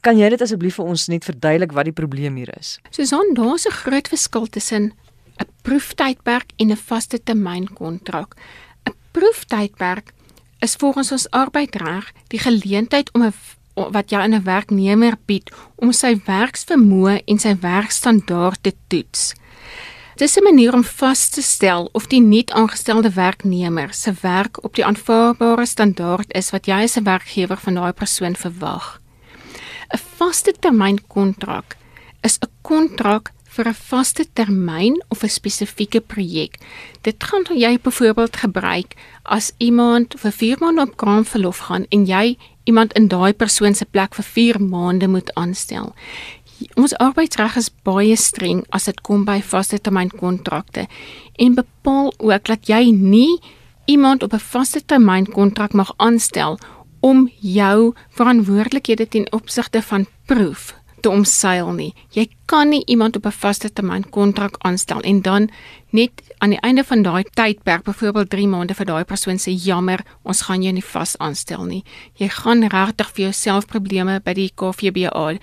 Kan 0.00 0.16
jy 0.16 0.30
dit 0.32 0.40
asseblief 0.40 0.78
vir 0.80 0.86
ons 0.88 1.08
net 1.12 1.26
verduidelik 1.28 1.74
wat 1.76 1.84
die 1.84 1.96
probleem 1.96 2.38
hier 2.40 2.48
is? 2.56 2.78
Susan, 2.90 3.34
daar's 3.36 3.66
'n 3.66 3.80
groot 3.84 4.08
verskil 4.08 4.46
tussen 4.46 4.92
'n 5.40 5.48
proeftydperk 5.62 6.52
en 6.56 6.70
'n 6.70 6.76
vaste 6.76 7.18
termynkontrak. 7.22 8.34
'n 8.88 8.94
Proeftydperk 9.12 10.12
is 10.60 10.76
volgens 10.76 11.12
ons 11.12 11.30
arbeidsreg 11.30 12.12
die 12.28 12.38
geleentheid 12.38 13.12
om 13.12 13.22
'n 13.24 13.34
wat 13.74 14.10
jy 14.10 14.18
aan 14.18 14.34
'n 14.34 14.44
werknemer 14.44 15.16
bied 15.26 15.50
om 15.76 15.92
sy 15.92 16.16
werksvermoë 16.26 17.22
en 17.26 17.38
sy 17.38 17.56
werkstandaarde 17.60 18.60
te 18.60 18.72
toets. 18.88 19.34
Dis 20.16 20.36
'n 20.36 20.42
manier 20.42 20.74
om 20.74 20.84
vas 20.84 21.28
te 21.28 21.42
stel 21.42 21.88
of 21.92 22.06
die 22.06 22.20
nuut 22.20 22.50
aangestelde 22.50 23.10
werknemer 23.10 23.94
se 23.94 24.12
werk 24.20 24.64
op 24.64 24.74
die 24.74 24.84
aanvaarbare 24.84 25.66
standaard 25.66 26.32
is 26.32 26.50
wat 26.50 26.66
jy 26.66 26.82
as 26.82 26.96
'n 26.96 27.04
werkgewer 27.04 27.56
van 27.56 27.74
daai 27.74 27.92
persoon 27.92 28.36
verwag. 28.36 29.00
'n 29.90 29.98
vaste 30.18 30.52
termyn 30.52 30.98
kontrak 31.08 31.76
is 32.22 32.38
'n 32.38 32.50
kontrak 32.62 33.32
vir 33.54 33.66
'n 33.68 33.74
vaste 33.90 34.24
termyn 34.32 34.94
of 35.08 35.22
'n 35.22 35.28
spesifieke 35.28 36.00
projek. 36.00 36.58
Dit 37.02 37.24
gaan 37.24 37.44
jy 37.50 37.78
byvoorbeeld 37.78 38.36
gebruik 38.36 38.94
as 39.24 39.52
iemand 39.58 40.14
vir 40.18 40.32
4 40.32 40.56
maande 40.60 40.82
op 40.82 40.96
kraamverlof 40.96 41.58
gaan 41.58 41.86
en 41.88 42.06
jy 42.06 42.36
iemand 42.64 42.92
in 42.92 43.08
daai 43.08 43.32
persoon 43.32 43.74
se 43.74 43.84
plek 43.84 44.14
vir 44.14 44.24
4 44.24 44.60
maande 44.60 45.08
moet 45.08 45.34
aanstel. 45.34 45.94
Ons 46.76 46.94
arbeidsreg 46.94 47.56
is 47.56 47.70
baie 47.82 48.16
streng 48.16 48.64
as 48.70 48.84
dit 48.84 49.00
kom 49.00 49.24
by 49.24 49.40
vaste 49.42 49.80
termyn 49.80 50.10
kontrakte 50.10 50.86
en 51.38 51.54
bepaal 51.54 52.12
ook 52.18 52.44
dat 52.44 52.68
jy 52.68 52.90
nie 52.90 53.40
iemand 53.86 54.22
op 54.22 54.32
'n 54.32 54.38
vaste 54.38 54.80
termyn 54.86 55.26
kontrak 55.26 55.72
mag 55.72 55.92
aanstel 55.96 56.58
om 57.00 57.30
jou 57.40 57.94
verantwoordelikhede 58.16 59.08
ten 59.08 59.32
opsigte 59.32 59.82
van 59.82 60.06
proef 60.26 60.74
te 61.00 61.10
omseil 61.10 61.72
nie. 61.72 61.90
Jy 62.12 62.28
kan 62.50 62.68
nie 62.68 62.82
iemand 62.86 63.16
op 63.16 63.26
'n 63.26 63.32
vaste 63.32 63.72
termyn 63.72 64.10
kontrak 64.10 64.54
aanstel 64.58 65.00
en 65.00 65.22
dan 65.22 65.50
net 65.90 66.10
aan 66.38 66.50
die 66.50 66.60
einde 66.60 66.84
van 66.84 67.02
daai 67.02 67.24
tydperk, 67.34 67.82
byvoorbeeld 67.82 68.30
3 68.30 68.46
maande 68.48 68.74
vir 68.74 68.86
daai 68.86 69.04
persoon 69.04 69.38
sê 69.38 69.52
jammer, 69.64 70.00
ons 70.22 70.42
gaan 70.42 70.62
jou 70.62 70.72
nie 70.72 70.84
vas 70.84 71.18
aanstel 71.18 71.64
nie. 71.64 71.84
Jy 72.14 72.28
gaan 72.28 72.68
regtig 72.68 73.10
vir 73.12 73.24
jouself 73.24 73.66
probleme 73.66 74.20
by 74.24 74.32
die 74.32 74.52
KVBA 74.54 75.30
ehm 75.30 75.38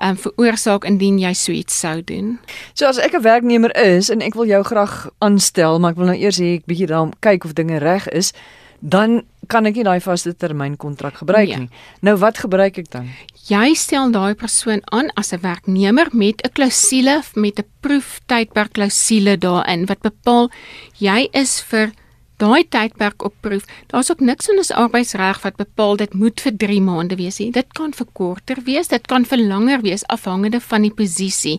um, 0.00 0.16
veroorsaak 0.16 0.84
indien 0.84 1.18
jy 1.18 1.32
so 1.34 1.52
iets 1.52 1.80
sou 1.80 2.02
doen. 2.02 2.38
So 2.74 2.86
as 2.86 2.98
ek 2.98 3.14
'n 3.14 3.22
werknemer 3.22 3.76
is 3.76 4.10
en 4.10 4.20
ek 4.20 4.34
wil 4.34 4.46
jou 4.46 4.62
graag 4.62 5.08
aanstel, 5.18 5.78
maar 5.78 5.90
ek 5.90 5.96
wil 5.96 6.06
nou 6.06 6.16
eers 6.16 6.38
hê 6.38 6.54
ek 6.54 6.66
bietjie 6.66 6.86
daarom 6.86 7.12
kyk 7.20 7.44
of 7.44 7.52
dinge 7.52 7.78
reg 7.78 8.08
is 8.08 8.32
dan 8.80 9.22
kan 9.48 9.66
ek 9.66 9.78
nie 9.78 9.84
daai 9.86 10.00
vaste 10.04 10.34
termyn 10.36 10.76
kontrak 10.76 11.20
gebruik 11.22 11.48
nee. 11.48 11.58
nie. 11.64 11.70
Nou 12.06 12.16
wat 12.20 12.38
gebruik 12.44 12.78
ek 12.78 12.90
dan? 12.92 13.08
Jy 13.48 13.74
stel 13.80 14.12
daai 14.12 14.34
persoon 14.38 14.82
aan 14.92 15.08
as 15.16 15.32
'n 15.32 15.40
werknemer 15.40 16.08
met 16.12 16.44
'n 16.44 16.52
klousule 16.52 17.22
met 17.34 17.58
'n 17.58 17.66
proeftydperk 17.80 18.72
klousule 18.72 19.36
daarin 19.36 19.86
wat 19.86 20.00
bepaal 20.00 20.50
jy 20.98 21.28
is 21.32 21.60
vir 21.60 21.92
daai 22.38 22.62
tydperk 22.70 23.24
op 23.26 23.34
proef. 23.42 23.66
Daar's 23.90 24.10
ook 24.10 24.20
niks 24.20 24.48
in 24.48 24.60
ons 24.60 24.70
arbeidsreg 24.70 25.40
wat 25.42 25.58
bepaal 25.58 25.98
dit 25.98 26.14
moet 26.14 26.40
vir 26.40 26.54
3 26.62 26.80
maande 26.86 27.18
wees 27.18 27.40
nie. 27.42 27.50
Dit 27.54 27.72
kan 27.74 27.92
vir 27.94 28.06
korter 28.14 28.62
wees, 28.66 28.90
dit 28.92 29.06
kan 29.10 29.26
vir 29.26 29.42
langer 29.42 29.82
wees 29.82 30.06
afhangende 30.06 30.60
van 30.62 30.86
die 30.86 30.94
posisie. 30.94 31.58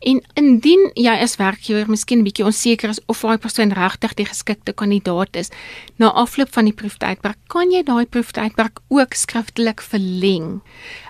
En 0.00 0.20
indien 0.40 0.90
jy 0.94 1.14
as 1.16 1.38
werkgewer 1.40 1.88
miskien 1.88 2.24
bietjie 2.26 2.46
onseker 2.48 2.92
is 2.92 3.00
of 3.08 3.24
daai 3.24 3.40
persoon 3.40 3.72
regtig 3.76 4.14
die 4.20 4.28
geskikte 4.28 4.72
kandidaat 4.76 5.36
is, 5.40 5.52
na 5.96 6.12
afloop 6.12 6.52
van 6.54 6.68
die 6.68 6.76
proeftydperk 6.76 7.40
kan 7.48 7.72
jy 7.72 7.82
daai 7.88 8.04
proeftydperk 8.06 8.82
ook 8.92 9.16
skriftelik 9.16 9.80
verleng. 9.80 10.60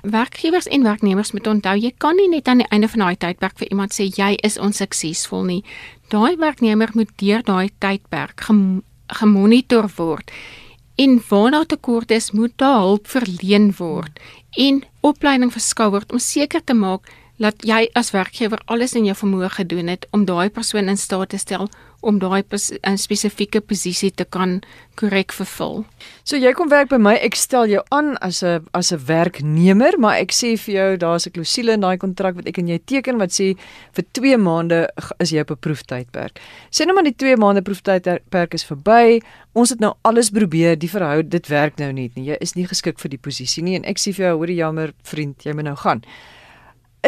Werkgewers 0.02 0.70
en 0.70 0.87
werknemers 0.87 1.34
moet 1.34 1.46
onthou 1.50 1.76
jy 1.78 1.92
kan 1.98 2.16
nie 2.16 2.30
net 2.30 2.48
aan 2.48 2.62
die 2.62 2.70
einde 2.70 2.90
van 2.94 3.08
daai 3.08 3.16
tydperk 3.18 3.58
vir 3.58 3.72
iemand 3.72 3.94
sê 3.96 4.06
jy 4.08 4.37
is 4.46 4.58
onsuksesvol 4.62 5.46
nie. 5.48 5.62
Daai 6.08 6.38
werknemer 6.40 6.94
moet 6.96 7.10
deur 7.20 7.42
daai 7.44 7.68
tydperk 7.82 8.46
gemonitor 9.20 9.90
word. 9.96 10.30
En 10.98 11.22
waar 11.28 11.50
daar 11.50 11.66
tekort 11.66 12.10
is, 12.10 12.30
moet 12.30 12.52
daar 12.56 12.78
hulp 12.78 13.06
verleen 13.06 13.74
word 13.78 14.18
en 14.58 14.82
opleiding 15.00 15.52
verskaf 15.52 15.92
word 15.94 16.12
om 16.12 16.18
seker 16.18 16.64
te 16.64 16.74
maak 16.74 17.06
dat 17.38 17.62
jy 17.62 17.84
as 17.98 18.10
werkgewer 18.10 18.58
alles 18.66 18.96
in 18.98 19.06
jou 19.06 19.14
vermoë 19.16 19.50
gedoen 19.60 19.92
het 19.92 20.06
om 20.10 20.24
daai 20.26 20.50
persoon 20.50 20.90
in 20.90 20.98
staat 20.98 21.30
te 21.30 21.38
stel 21.38 21.68
om 22.00 22.18
daai 22.18 22.42
'n 22.42 22.96
spesifieke 22.96 23.60
posisie 23.60 24.10
te 24.10 24.24
kan 24.24 24.60
korrek 24.94 25.32
vervul. 25.32 25.84
So 26.24 26.36
jy 26.36 26.52
kom 26.52 26.68
werk 26.68 26.88
by 26.88 26.96
my, 26.96 27.14
ek 27.14 27.34
stel 27.34 27.66
jou 27.66 27.82
aan 27.90 28.16
as 28.18 28.42
'n 28.42 28.66
as 28.72 28.92
'n 28.92 28.98
werknemer, 29.06 29.98
maar 29.98 30.16
ek 30.16 30.32
sê 30.32 30.56
vir 30.58 30.74
jou 30.74 30.96
daar's 30.96 31.26
'n 31.26 31.30
klousule 31.30 31.72
in 31.72 31.80
daai 31.80 31.96
kontrak 31.96 32.34
wat 32.34 32.46
ek 32.46 32.58
en 32.58 32.68
jy 32.68 32.78
teken 32.84 33.18
wat 33.18 33.30
sê 33.30 33.56
vir 33.92 34.04
2 34.12 34.36
maande 34.36 34.88
is 35.20 35.30
jy 35.30 35.40
op 35.40 35.50
'n 35.50 35.56
proeftydperk. 35.56 36.40
Sê 36.70 36.84
nou 36.84 36.94
maar 36.94 37.04
die 37.04 37.16
2 37.16 37.36
maande 37.36 37.62
proeftydperk 37.62 38.54
is 38.54 38.64
verby. 38.64 39.20
Ons 39.54 39.70
het 39.70 39.80
nou 39.80 39.94
alles 40.02 40.30
probeer, 40.30 40.78
die 40.78 40.90
verhoud 40.90 41.30
dit 41.30 41.46
werk 41.48 41.78
nou 41.78 41.92
net 41.92 42.14
nie. 42.14 42.24
Jy 42.30 42.36
is 42.40 42.54
nie 42.54 42.66
geskik 42.66 42.98
vir 42.98 43.10
die 43.10 43.18
posisie 43.18 43.62
nie 43.62 43.74
en 43.76 43.84
ek 43.84 43.98
sê 43.98 44.12
vir 44.14 44.26
jou, 44.26 44.36
hoor 44.36 44.48
jy 44.48 44.56
jammer 44.56 44.92
vriend, 45.02 45.44
jy 45.44 45.52
moet 45.52 45.64
nou 45.64 45.76
gaan. 45.76 46.02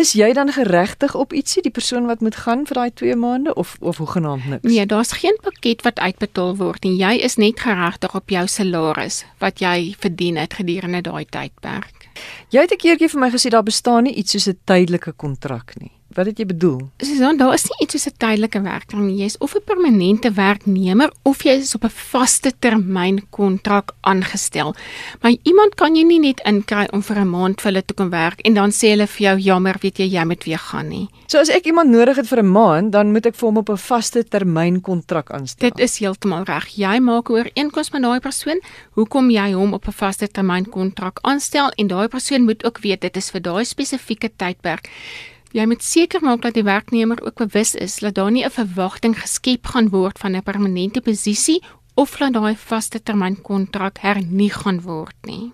Is 0.00 0.14
jy 0.16 0.30
dan 0.32 0.48
geregtig 0.48 1.12
op 1.14 1.34
ietsie 1.36 1.60
die 1.60 1.72
persoon 1.76 2.06
wat 2.08 2.22
moet 2.24 2.36
gaan 2.40 2.62
vir 2.64 2.78
daai 2.78 2.92
2 3.00 3.16
maande 3.20 3.52
of 3.54 3.74
of 3.84 3.98
hoegenaamd 4.00 4.46
niks? 4.48 4.64
Nee, 4.64 4.86
daar's 4.88 5.12
geen 5.12 5.36
pakket 5.44 5.84
wat 5.84 6.00
uitbetaal 6.00 6.56
word 6.56 6.86
nie. 6.88 6.94
Jy 6.96 7.18
is 7.26 7.36
net 7.36 7.60
geregtig 7.60 8.14
op 8.16 8.32
jou 8.32 8.46
salaris 8.48 9.24
wat 9.44 9.60
jy 9.60 9.92
verdien 10.00 10.40
het 10.40 10.56
gedurende 10.56 11.02
daai 11.10 11.26
tydperk. 11.28 12.08
Jy 12.48 12.64
het 12.64 12.72
'n 12.72 12.80
keertjie 12.80 13.12
vir 13.12 13.20
my 13.20 13.30
gesê 13.30 13.52
daar 13.52 13.68
bestaan 13.68 14.04
nie 14.04 14.14
iets 14.14 14.32
soos 14.32 14.48
'n 14.48 14.58
tydelike 14.64 15.12
kontrak 15.12 15.76
nie. 15.76 15.92
Wat 16.10 16.26
het 16.26 16.40
jy 16.42 16.46
bedoel? 16.50 16.88
Susan, 16.98 17.36
daar 17.38 17.54
is 17.54 17.68
nie 17.68 17.84
iets 17.84 17.94
soos 17.94 18.06
'n 18.10 18.16
tydelike 18.18 18.60
werker 18.62 18.98
nie. 18.98 19.18
Jy 19.18 19.24
is 19.24 19.38
of 19.38 19.54
'n 19.54 19.62
permanente 19.64 20.32
werknemer 20.32 21.12
of 21.22 21.42
jy 21.42 21.52
is 21.60 21.74
op 21.74 21.84
'n 21.84 21.88
vaste 21.88 22.52
termyn 22.58 23.28
kontrak 23.30 23.92
aangestel. 24.00 24.74
Maar 25.20 25.34
iemand 25.42 25.74
kan 25.74 25.94
jy 25.94 26.02
nie 26.02 26.18
net 26.18 26.40
inkry 26.44 26.88
om 26.92 27.02
vir 27.02 27.16
'n 27.18 27.30
maand 27.30 27.60
vir 27.60 27.70
hulle 27.72 27.84
te 27.84 27.94
kom 27.94 28.10
werk 28.10 28.40
en 28.40 28.54
dan 28.54 28.70
sê 28.70 28.90
hulle 28.90 29.06
vir 29.06 29.26
jou 29.26 29.38
jammer, 29.38 29.76
weet 29.80 29.98
jy, 29.98 30.08
jy 30.10 30.24
moet 30.24 30.44
weer 30.44 30.58
gaan 30.58 30.88
nie. 30.88 31.08
So 31.26 31.38
as 31.38 31.48
ek 31.48 31.66
iemand 31.66 31.90
nodig 31.90 32.16
het 32.16 32.26
vir 32.26 32.42
'n 32.42 32.52
maand, 32.52 32.92
dan 32.92 33.12
moet 33.12 33.26
ek 33.26 33.34
vir 33.34 33.46
hom 33.48 33.56
op 33.58 33.68
'n 33.70 33.76
vaste 33.76 34.24
termyn 34.28 34.80
kontrak 34.80 35.30
aanstel. 35.30 35.68
Dit 35.70 35.78
is 35.78 35.98
heeltemal 35.98 36.42
reg. 36.44 36.66
Jy 36.76 36.98
maak 36.98 37.28
'n 37.28 37.32
ooreenkoms 37.32 37.90
met 37.92 38.02
daai 38.02 38.20
persoon. 38.20 38.60
Hoekom 38.96 39.30
jy 39.30 39.52
hom 39.52 39.74
op 39.74 39.86
'n 39.86 39.92
vaste 39.92 40.28
termyn 40.28 40.68
kontrak 40.68 41.18
aanstel 41.22 41.70
en 41.76 41.86
daai 41.86 42.08
persoon 42.08 42.44
moet 42.44 42.64
ook 42.64 42.78
weet 42.78 43.00
dit 43.00 43.16
is 43.16 43.30
vir 43.30 43.40
daai 43.40 43.64
spesifieke 43.64 44.30
tydperk. 44.36 44.88
Jy 45.50 45.64
moet 45.66 45.82
seker 45.82 46.22
maak 46.22 46.44
dat 46.44 46.54
die 46.54 46.62
werknemer 46.62 47.18
ook 47.26 47.40
bewus 47.40 47.74
is 47.74 47.96
dat 47.98 48.14
daar 48.14 48.30
nie 48.30 48.44
'n 48.44 48.50
verwagting 48.50 49.18
geskep 49.18 49.66
gaan 49.66 49.88
word 49.88 50.18
van 50.18 50.36
'n 50.36 50.42
permanente 50.42 51.00
posisie 51.00 51.62
of 51.94 52.16
dat 52.16 52.32
daai 52.32 52.56
vaste 52.56 53.02
termyn 53.02 53.42
kontrak 53.42 53.98
hernie 53.98 54.50
gaan 54.50 54.80
word 54.80 55.16
nie. 55.22 55.52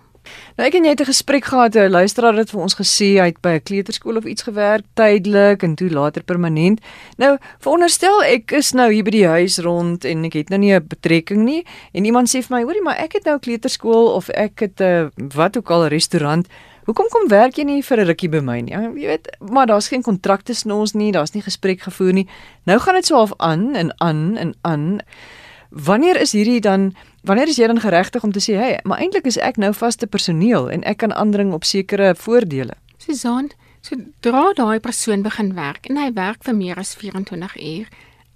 Nou 0.57 0.67
ek 0.67 0.75
en 0.75 0.83
jy 0.83 0.89
het 0.89 1.01
'n 1.01 1.13
gesprek 1.13 1.45
gehad, 1.45 1.75
'n 1.75 1.89
luisteraar 1.89 2.35
het 2.35 2.49
vir 2.49 2.61
ons 2.61 2.75
gesê 2.75 3.17
hy 3.17 3.25
het 3.25 3.41
by 3.41 3.49
'n 3.57 3.63
kleuterskool 3.63 4.17
of 4.17 4.25
iets 4.25 4.43
gewerk 4.43 4.85
tydelik 4.93 5.63
en 5.63 5.75
toe 5.75 5.89
later 5.89 6.23
permanent. 6.23 6.79
Nou, 7.17 7.37
veronderstel 7.59 8.23
ek 8.23 8.51
is 8.51 8.73
nou 8.73 8.91
hier 8.91 9.03
by 9.03 9.11
die 9.11 9.27
huis 9.27 9.57
rond 9.57 10.05
en 10.05 10.25
ek 10.25 10.33
het 10.33 10.49
nou 10.49 10.59
nie 10.59 10.73
'n 10.73 10.87
betrekking 10.87 11.43
nie 11.43 11.65
en 11.93 12.05
iemand 12.05 12.27
sê 12.29 12.43
vir 12.43 12.57
my, 12.57 12.63
hoorie, 12.63 12.83
maar 12.83 12.97
ek 12.97 13.13
het 13.13 13.23
nou 13.25 13.39
kleuterskool 13.39 14.13
of 14.13 14.29
ek 14.29 14.59
het 14.59 14.79
'n 14.79 14.83
uh, 14.83 15.09
wat 15.33 15.57
ook 15.57 15.71
al 15.71 15.87
restaurant. 15.87 16.47
Hoekom 16.87 17.09
kom 17.11 17.25
werk 17.27 17.57
jy 17.59 17.65
nie 17.67 17.81
vir 17.83 17.99
'n 17.99 18.07
rukkie 18.07 18.29
by 18.31 18.39
my 18.39 18.61
nie? 18.61 18.71
Jy 18.71 19.07
weet, 19.07 19.27
maar 19.43 19.67
daar's 19.67 19.89
geen 19.91 20.01
kontrak 20.01 20.41
tussen 20.47 20.71
ons 20.71 20.93
nie, 20.93 21.11
daar's 21.11 21.33
nie 21.33 21.43
gesprek 21.43 21.81
gevoer 21.81 22.13
nie. 22.13 22.27
Nou 22.63 22.79
gaan 22.79 22.95
dit 22.95 23.05
so 23.05 23.15
half 23.15 23.33
aan 23.37 23.75
en 23.75 23.91
aan 23.99 24.37
en 24.37 24.55
aan. 24.61 24.99
Wanneer 25.69 26.15
is 26.21 26.31
hierdie 26.31 26.61
dan 26.61 26.95
wanneer 27.23 27.47
is 27.47 27.57
jy 27.57 27.67
dan 27.67 27.79
geregtig 27.79 28.23
om 28.23 28.31
te 28.31 28.39
sê, 28.39 28.55
"Hey, 28.55 28.79
maar 28.83 28.99
eintlik 28.99 29.25
is 29.25 29.37
ek 29.37 29.57
nou 29.57 29.73
vaste 29.73 30.07
personeel 30.07 30.69
en 30.71 30.83
ek 30.83 30.97
kan 30.97 31.13
aandring 31.13 31.53
op 31.53 31.63
sekere 31.63 32.15
voordele." 32.15 32.73
Susan, 32.97 33.51
so 33.81 33.95
dra 34.21 34.53
daai 34.53 34.79
persoon 34.79 35.21
begin 35.21 35.55
werk 35.55 35.89
en 35.89 35.97
hy 35.97 36.13
werk 36.13 36.43
vir 36.43 36.55
meer 36.55 36.77
as 36.77 36.95
24 36.95 37.57
uur, 37.57 37.87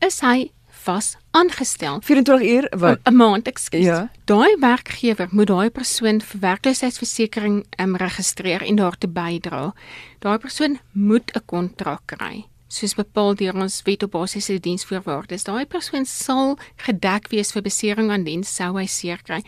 is 0.02 0.20
hy 0.20 0.52
vas 0.84 1.16
aangestel. 1.32 2.02
24 2.02 2.48
uur 2.48 2.72
wat 2.78 3.00
'n 3.04 3.16
maand, 3.16 3.48
ekskuus. 3.48 3.84
Ja. 3.86 4.10
Daai 4.26 4.56
werkgewer 4.60 5.28
moet 5.32 5.48
daai 5.48 5.70
persoon 5.70 6.22
vir 6.22 6.40
werkloosheidsversekering 6.40 7.66
um, 7.80 7.96
registreer 7.96 8.62
en 8.62 8.76
daartoe 8.76 9.10
bydra. 9.10 9.74
Daai 10.20 10.38
persoon 10.38 10.80
moet 10.92 11.32
'n 11.36 11.46
kontrak 11.46 12.02
kry 12.06 12.46
soos 12.72 12.94
bepaal 12.96 13.36
deur 13.36 13.58
ons 13.60 13.82
wet 13.88 14.04
op 14.06 14.14
basiese 14.16 14.56
diensvoorwaardes. 14.64 15.44
Daai 15.48 15.66
persoon 15.70 16.06
sal 16.08 16.56
gedek 16.86 17.28
wees 17.34 17.52
vir 17.52 17.66
besering 17.66 18.12
aan 18.14 18.24
diens 18.28 18.54
sou 18.56 18.72
hy 18.78 18.86
seer 18.88 19.20
kry. 19.28 19.42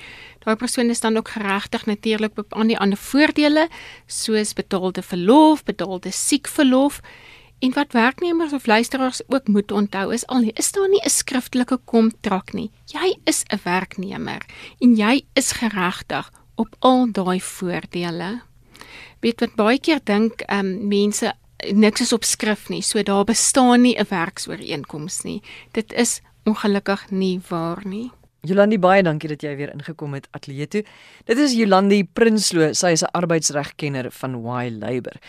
Daai 0.44 0.58
persoon 0.60 0.92
is 0.92 1.00
dan 1.04 1.18
ook 1.18 1.32
geregtig 1.38 1.86
natuurlik 1.88 2.36
aan 2.50 2.72
die 2.72 2.78
ander 2.78 3.00
voordele 3.00 3.70
soos 4.08 4.54
betaalde 4.54 5.02
verlof, 5.02 5.64
betaalde 5.64 6.12
siekverlof. 6.12 7.00
En 7.64 7.74
wat 7.74 7.92
werknemers 7.92 8.54
of 8.54 8.66
luisteraars 8.66 9.22
ook 9.28 9.48
moet 9.48 9.72
onthou 9.72 10.14
is 10.14 10.26
al 10.28 10.44
is 10.54 10.72
daar 10.72 10.90
nie 10.90 11.02
'n 11.04 11.10
skriftelike 11.10 11.80
kontrak 11.86 12.54
nie. 12.54 12.72
Jy 12.86 13.18
is 13.24 13.44
'n 13.48 13.60
werknemer 13.64 14.42
en 14.80 14.96
jy 14.96 15.26
is 15.34 15.52
geregtig 15.52 16.32
op 16.56 16.76
al 16.80 17.12
daai 17.12 17.42
voordele. 17.42 18.42
Weet 19.20 19.40
wat 19.40 19.56
baie 19.56 19.80
keer 19.80 20.00
dink 20.04 20.42
ehm 20.42 20.66
um, 20.66 20.88
mense 20.88 21.34
niks 21.72 22.02
is 22.02 22.14
op 22.14 22.24
skrif 22.24 22.70
nie, 22.70 22.82
so 22.82 23.04
daar 23.04 23.24
bestaan 23.24 23.82
nie 23.82 23.96
'n 24.00 24.06
werksooreenkoms 24.10 25.22
nie. 25.22 25.42
Dit 25.72 25.94
is 25.94 26.22
ongelukkig 26.44 27.12
nie 27.12 27.42
waar 27.50 27.88
nie. 27.88 28.12
Jolandi 28.42 28.80
baie 28.80 29.04
dankie 29.04 29.30
dat 29.30 29.42
jy 29.42 29.56
weer 29.56 29.72
ingekom 29.74 30.14
het 30.14 30.28
ateljee 30.32 30.68
toe. 30.68 30.84
Dit 31.26 31.38
is 31.38 31.54
Jolandi 31.54 32.04
Prinsloo, 32.04 32.74
sy 32.74 32.88
is 32.88 33.04
'n 33.04 33.12
arbeidsregkenner 33.12 34.12
van 34.12 34.36
Y 34.36 34.70
Labour. 34.70 35.20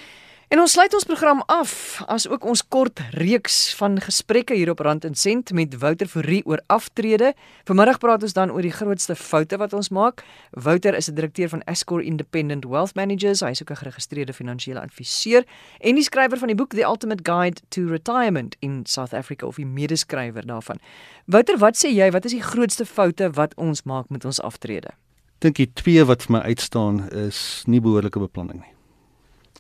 En 0.53 0.61
ons 0.61 0.73
sluit 0.73 0.93
ons 0.95 1.07
program 1.09 1.41
af 1.49 2.03
as 2.13 2.27
ook 2.29 2.45
ons 2.45 2.61
kort 2.69 3.01
reeks 3.17 3.73
van 3.79 3.97
gesprekke 4.01 4.55
hier 4.55 4.69
op 4.71 4.83
Rand 4.85 5.05
en 5.09 5.15
Sent 5.17 5.53
met 5.57 5.79
Wouter 5.81 6.09
Fourie 6.09 6.43
oor 6.45 6.61
aftrede. 6.67 7.33
Vanmiddag 7.65 7.99
praat 7.99 8.23
ons 8.23 8.37
dan 8.37 8.53
oor 8.53 8.63
die 8.63 8.75
grootste 8.75 9.17
foute 9.17 9.57
wat 9.57 9.73
ons 9.73 9.89
maak. 9.89 10.21
Wouter 10.51 10.95
is 10.95 11.09
'n 11.09 11.15
direkteur 11.15 11.49
van 11.49 11.63
Escor 11.63 12.03
Independent 12.03 12.65
Wealth 12.65 12.95
Managers. 12.95 13.41
Hy 13.41 13.51
is 13.51 13.63
ook 13.63 13.71
'n 13.71 13.77
geregistreerde 13.77 14.33
finansiële 14.33 14.81
adviseur 14.81 15.45
en 15.81 15.95
die 15.95 16.05
skrywer 16.05 16.39
van 16.39 16.49
die 16.49 16.57
boek 16.57 16.71
The 16.71 16.85
Ultimate 16.85 17.23
Guide 17.23 17.61
to 17.69 17.87
Retirement 17.87 18.57
in 18.61 18.87
South 18.87 19.15
Africa 19.15 19.47
of 19.47 19.57
die 19.57 19.67
medeskrywer 19.67 20.47
daarvan. 20.47 20.79
Wouter, 21.25 21.59
wat 21.59 21.77
sê 21.77 21.89
jy, 21.89 22.11
wat 22.11 22.25
is 22.25 22.33
die 22.33 22.43
grootste 22.43 22.87
foute 22.87 23.31
wat 23.31 23.55
ons 23.55 23.83
maak 23.83 24.09
met 24.09 24.25
ons 24.25 24.41
aftrede? 24.41 24.91
Dink 25.39 25.57
die 25.57 25.73
twee 25.73 26.05
wat 26.05 26.23
vir 26.23 26.33
my 26.33 26.41
uitstaan 26.41 27.11
is 27.11 27.63
nie 27.67 27.81
behoorlike 27.81 28.19
beplanning 28.19 28.61
nie. 28.61 28.75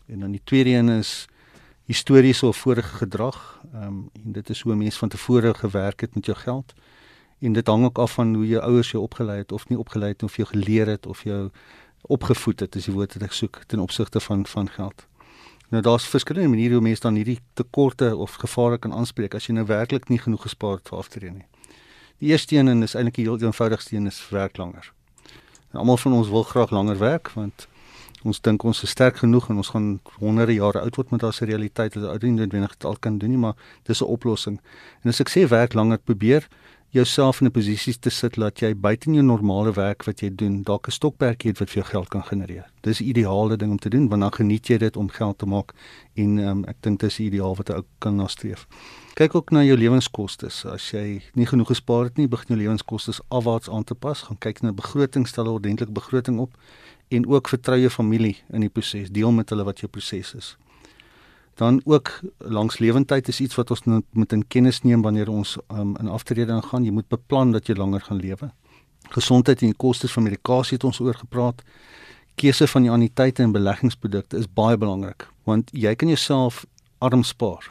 En 0.07 0.21
dan 0.21 0.31
die 0.31 0.41
tweede 0.45 0.71
een 0.71 0.89
is 0.89 1.27
historiese 1.85 2.47
of 2.47 2.57
vorige 2.57 2.97
gedrag. 2.97 3.61
Ehm 3.73 3.87
um, 3.87 4.11
en 4.25 4.33
dit 4.33 4.51
is 4.51 4.61
hoe 4.61 4.75
mense 4.75 4.99
van 4.99 5.09
tevore 5.09 5.55
gewerk 5.55 6.01
het 6.01 6.15
met 6.15 6.27
jou 6.27 6.39
geld. 6.39 6.75
En 7.39 7.53
dit 7.53 7.67
hang 7.67 7.85
ook 7.85 7.99
af 7.99 8.13
van 8.13 8.35
hoe 8.35 8.47
jou 8.47 8.63
ouers 8.63 8.91
jou 8.91 9.03
opgelei 9.03 9.39
het 9.39 9.53
of 9.53 9.69
nie 9.69 9.79
opgelei 9.79 10.13
het 10.13 10.23
of 10.23 10.37
jou 10.37 10.49
geleer 10.49 10.87
het 10.87 11.07
of 11.07 11.23
jou 11.23 11.51
opgevoed 12.01 12.61
het, 12.61 12.75
is 12.75 12.85
die 12.85 12.95
woord 12.95 13.13
wat 13.13 13.23
ek 13.23 13.33
soek 13.33 13.63
ten 13.67 13.79
opsigte 13.79 14.21
van 14.21 14.47
van 14.47 14.69
geld. 14.69 15.07
Nou 15.69 15.83
daar's 15.83 16.05
verskillende 16.09 16.49
maniere 16.49 16.75
hoe 16.75 16.83
mense 16.83 17.01
dan 17.01 17.15
hierdie 17.15 17.41
tekorte 17.53 18.17
of 18.17 18.35
gevare 18.35 18.79
kan 18.79 18.93
aanspreek 18.93 19.35
as 19.35 19.47
jy 19.47 19.55
nou 19.55 19.67
werklik 19.67 20.09
nie 20.09 20.19
genoeg 20.19 20.43
gespaar 20.43 20.77
het 20.77 20.89
vir 20.89 20.99
aftrede 20.99 21.33
nie. 21.33 21.47
Die 22.19 22.31
eerste 22.31 22.57
een 22.57 22.69
en 22.69 22.83
is 22.83 22.95
eintlik 22.95 23.15
die 23.15 23.25
heel 23.25 23.41
eenvoudigste 23.41 23.97
een 23.97 24.07
is 24.07 24.21
werk 24.31 24.57
langer. 24.57 24.93
En 25.73 25.79
almal 25.79 25.97
van 25.97 26.13
ons 26.13 26.29
wil 26.29 26.43
graag 26.43 26.71
langer 26.71 26.99
werk 26.99 27.31
want 27.35 27.69
ons 28.25 28.41
dink 28.41 28.65
ons 28.65 28.83
is 28.83 28.91
sterk 28.91 29.17
genoeg 29.17 29.51
en 29.51 29.57
ons 29.57 29.69
gaan 29.69 29.89
honderde 30.19 30.55
jare 30.57 30.81
oud 30.81 30.97
word 30.97 31.11
met 31.11 31.21
daardie 31.21 31.47
realiteit. 31.47 31.95
Dat 31.95 32.05
ou 32.11 32.19
nie 32.23 32.39
noodwendig 32.41 32.77
dit 32.77 32.85
al 32.85 32.97
kan 33.01 33.19
doen 33.19 33.31
nie 33.31 33.39
maar 33.39 33.57
dis 33.85 34.01
'n 34.01 34.05
oplossing. 34.05 34.61
En 35.03 35.09
as 35.09 35.21
ek 35.21 35.29
sê 35.29 35.49
werk 35.49 35.75
langer 35.75 35.99
probeer 35.99 36.49
jouself 36.95 37.41
in 37.41 37.47
'n 37.47 37.51
posisie 37.51 37.99
te 37.99 38.11
sit 38.11 38.35
dat 38.35 38.61
jy 38.61 38.75
buite 38.75 39.11
jou 39.11 39.23
normale 39.23 39.73
werk 39.73 40.05
wat 40.05 40.21
jy 40.21 40.31
doen 40.35 40.63
dalk 40.63 40.87
'n 40.87 40.91
stokperdjie 40.91 41.51
het 41.51 41.59
wat 41.59 41.71
vir 41.71 41.83
jou 41.83 41.91
geld 41.91 42.09
kan 42.09 42.23
genereer. 42.23 42.71
Dis 42.83 43.01
'n 43.01 43.05
ideale 43.05 43.57
ding 43.57 43.71
om 43.71 43.79
te 43.79 43.89
doen 43.89 44.09
want 44.09 44.21
dan 44.21 44.33
geniet 44.33 44.67
jy 44.67 44.79
dit 44.79 44.97
om 44.97 45.09
geld 45.09 45.39
te 45.39 45.47
maak 45.47 45.73
en 46.15 46.39
um, 46.39 46.65
ek 46.65 46.77
dink 46.81 47.01
dis 47.01 47.19
'n 47.19 47.23
ideaal 47.23 47.57
wat 47.57 47.69
jy 47.69 47.75
ook 47.75 47.87
kan 47.99 48.17
nastreef. 48.17 48.67
Kyk 49.15 49.35
ook 49.35 49.51
na 49.51 49.63
jou 49.63 49.77
lewenskoste 49.79 50.47
as 50.47 50.91
jy 50.91 51.23
nie 51.35 51.47
genoeg 51.47 51.67
gespaar 51.67 52.05
het 52.05 52.17
nie 52.17 52.29
begin 52.29 52.47
jou 52.47 52.59
lewenskoste 52.59 53.13
afwaarts 53.29 53.71
aan 53.71 53.85
te 53.85 53.95
pas. 53.95 54.23
Gaan 54.23 54.39
kyk 54.39 54.63
na 54.63 54.73
begroting 54.73 55.27
stel 55.27 55.45
'n 55.45 55.49
ordentlike 55.49 55.93
begroting 55.93 56.39
op 56.39 56.57
en 57.09 57.27
ook 57.29 57.49
vertrou 57.49 57.79
jou 57.79 57.91
familie 57.91 58.37
in 58.53 58.61
die 58.61 58.73
proses, 58.73 59.11
deel 59.11 59.33
met 59.33 59.51
hulle 59.51 59.65
wat 59.65 59.81
jou 59.81 59.91
proses 59.91 60.35
is. 60.35 60.57
Dan 61.55 61.81
ook 61.85 62.11
langs 62.39 62.79
lewendheid 62.79 63.29
is 63.29 63.41
iets 63.41 63.55
wat 63.55 63.71
ons 63.71 63.85
moet 64.11 64.33
in 64.33 64.47
kennis 64.49 64.83
neem 64.83 65.03
wanneer 65.03 65.29
ons 65.31 65.57
um, 65.69 65.95
in 66.01 66.09
aftrede 66.09 66.63
gaan. 66.63 66.85
Jy 66.85 66.91
moet 66.91 67.09
beplan 67.09 67.53
dat 67.55 67.67
jy 67.71 67.77
langer 67.79 68.01
gaan 68.01 68.19
lewe. 68.19 68.51
Gesondheid 69.15 69.63
en 69.63 69.71
die 69.71 69.79
kostes 69.79 70.13
van 70.13 70.27
medikasie 70.27 70.75
het 70.75 70.85
ons 70.85 70.99
oor 71.01 71.15
gepraat. 71.15 71.63
Keuse 72.35 72.67
van 72.67 72.83
die 72.83 72.91
anniteite 72.91 73.43
en 73.43 73.53
beleggingsprodukte 73.55 74.39
is 74.39 74.51
baie 74.51 74.77
belangrik 74.77 75.29
want 75.45 75.69
jy 75.77 75.93
kan 75.95 76.09
jouself 76.09 76.65
arm 77.05 77.23
spaar 77.23 77.69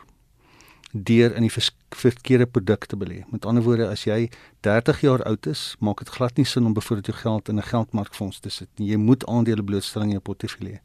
deur 0.93 1.33
in 1.33 1.41
die 1.41 1.53
verkeerde 1.95 2.45
produkte 2.45 2.97
belê. 2.97 3.23
Met 3.31 3.45
ander 3.45 3.63
woorde, 3.63 3.87
as 3.87 4.03
jy 4.03 4.29
30 4.59 5.01
jaar 5.01 5.23
oud 5.23 5.45
is, 5.45 5.75
maak 5.79 5.99
dit 5.99 6.09
glad 6.09 6.37
nie 6.37 6.45
sin 6.45 6.65
om 6.65 6.73
byvoorbeeld 6.73 7.05
jou 7.05 7.17
geld 7.17 7.49
in 7.49 7.57
'n 7.57 7.69
geldmarkfonds 7.71 8.39
te 8.39 8.49
sit 8.49 8.69
nie. 8.75 8.89
Jy 8.89 8.97
moet 8.97 9.25
aandele 9.25 9.63
blootstelling 9.63 10.09
in 10.09 10.19
jou 10.19 10.23
portefeulje. 10.23 10.79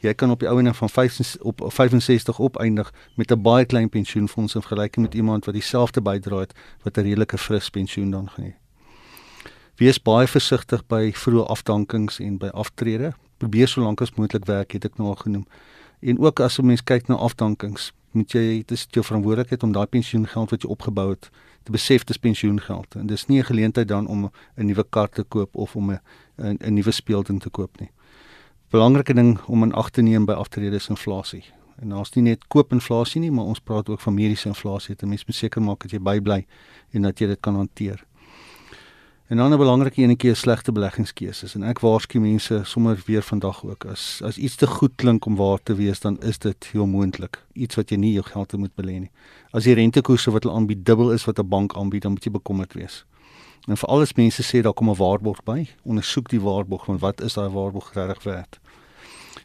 Jy 0.00 0.14
kan 0.14 0.30
op 0.30 0.40
die 0.40 0.48
ouene 0.48 0.74
van 0.74 0.88
5 0.88 1.36
op 1.40 1.60
65 1.66 2.40
opeindig 2.40 2.92
met 3.16 3.30
'n 3.30 3.42
baie 3.42 3.64
klein 3.64 3.88
pensioenfonds 3.88 4.54
in 4.54 4.62
vergelyking 4.62 5.06
met 5.06 5.14
iemand 5.14 5.44
wat 5.44 5.54
dieselfde 5.54 6.00
bydra 6.00 6.38
het 6.38 6.54
wat 6.82 6.96
'n 6.96 7.00
redelike 7.00 7.38
fris 7.38 7.70
pensioen 7.70 8.10
dan 8.10 8.30
gaan 8.30 8.44
hê. 8.44 8.54
Wees 9.76 10.02
baie 10.02 10.26
versigtig 10.26 10.86
by 10.86 11.12
vroeë 11.12 11.46
afdankings 11.46 12.18
en 12.18 12.38
by 12.38 12.46
aftrede. 12.46 13.12
Probeer 13.38 13.68
so 13.68 13.80
lank 13.80 14.00
as 14.00 14.12
moontlik 14.14 14.44
werk, 14.44 14.72
het 14.72 14.84
ek 14.84 14.98
nou 14.98 15.08
al 15.08 15.14
genoem. 15.14 15.46
En 16.00 16.18
ook 16.18 16.40
as 16.40 16.58
'n 16.58 16.66
mens 16.66 16.84
kyk 16.84 17.08
na 17.08 17.14
afdankings, 17.14 17.92
moet 18.12 18.32
jy 18.32 18.62
dit 18.62 18.70
is 18.70 18.86
jou 18.90 19.04
verantwoordelikheid 19.04 19.62
om 19.62 19.72
daai 19.72 19.86
pensioengeld 19.86 20.50
wat 20.50 20.62
jy 20.62 20.70
opgebou 20.70 21.10
het 21.10 21.30
te 21.62 21.72
besef 21.72 22.04
dis 22.04 22.18
pensioengeld 22.18 22.96
en 22.96 23.06
dis 23.06 23.26
nie 23.26 23.38
'n 23.38 23.44
geleentheid 23.44 23.88
dan 23.88 24.06
om 24.06 24.30
'n 24.56 24.66
nuwe 24.66 24.84
kar 24.90 25.08
te 25.08 25.22
koop 25.22 25.56
of 25.56 25.76
om 25.76 25.90
'n 25.90 26.00
'n 26.38 26.74
nuwe 26.74 26.90
speelding 26.90 27.40
te 27.40 27.50
koop 27.50 27.80
nie. 27.80 27.90
Belangrike 28.70 29.14
ding 29.14 29.40
om 29.46 29.62
in 29.62 29.72
ag 29.72 29.90
te 29.90 30.02
neem 30.02 30.24
by 30.24 30.32
aftrede 30.32 30.76
is 30.76 30.88
inflasie. 30.88 31.44
En 31.80 31.88
daar's 31.88 32.12
nie 32.14 32.22
net 32.22 32.46
koopinflasie 32.48 33.20
nie, 33.20 33.30
maar 33.30 33.44
ons 33.44 33.58
praat 33.58 33.88
ook 33.88 34.00
van 34.00 34.14
mediese 34.14 34.48
inflasie. 34.48 34.94
Dit 34.94 35.08
mens 35.08 35.24
moet 35.26 35.36
seker 35.36 35.62
maak 35.62 35.80
dat 35.80 35.90
jy 35.90 35.98
bybly 35.98 36.46
en 36.90 37.02
dat 37.02 37.18
jy 37.18 37.26
dit 37.26 37.40
kan 37.40 37.54
hanteer. 37.54 38.04
En 39.30 39.36
dan 39.36 39.52
'n 39.52 39.56
belangrike 39.56 40.02
enetjie 40.02 40.30
is 40.30 40.38
slegte 40.38 40.72
beleggingskeuses 40.72 41.54
en 41.54 41.62
ek 41.62 41.78
waarsku 41.78 42.20
mense 42.20 42.60
sommer 42.64 43.02
weer 43.06 43.22
vandag 43.22 43.64
ook 43.64 43.84
as 43.84 44.22
as 44.24 44.36
iets 44.36 44.56
te 44.56 44.66
goed 44.66 44.90
klink 44.94 45.24
om 45.24 45.36
waar 45.36 45.62
te 45.62 45.74
wees 45.74 46.00
dan 46.00 46.20
is 46.20 46.38
dit 46.38 46.64
heel 46.72 46.86
moontlik 46.86 47.44
iets 47.52 47.74
wat 47.74 47.90
jy 47.90 47.96
nie 47.96 48.12
jou 48.12 48.24
geld 48.24 48.52
moet 48.52 48.74
belê 48.74 48.98
nie. 48.98 49.10
As 49.50 49.64
die 49.64 49.74
rentekoerse 49.74 50.30
wat 50.30 50.42
hulle 50.42 50.56
aanbied 50.56 50.84
dubbel 50.84 51.12
is 51.12 51.24
wat 51.24 51.38
'n 51.38 51.48
bank 51.48 51.76
aanbied, 51.76 52.02
dan 52.02 52.10
moet 52.10 52.24
jy 52.24 52.30
bekommerd 52.30 52.72
wees. 52.72 53.04
En 53.68 53.76
vir 53.76 53.88
alles 53.88 54.12
mense 54.12 54.42
sê 54.42 54.62
daar 54.62 54.74
kom 54.74 54.90
'n 54.90 54.96
waarborg 54.96 55.44
by, 55.44 55.68
ondersoek 55.84 56.28
die 56.28 56.40
waarborg 56.40 56.84
van 56.84 56.98
wat 56.98 57.20
is 57.20 57.34
daai 57.34 57.50
waarborg 57.50 57.92
regtig 57.94 58.22
werd. 58.22 58.60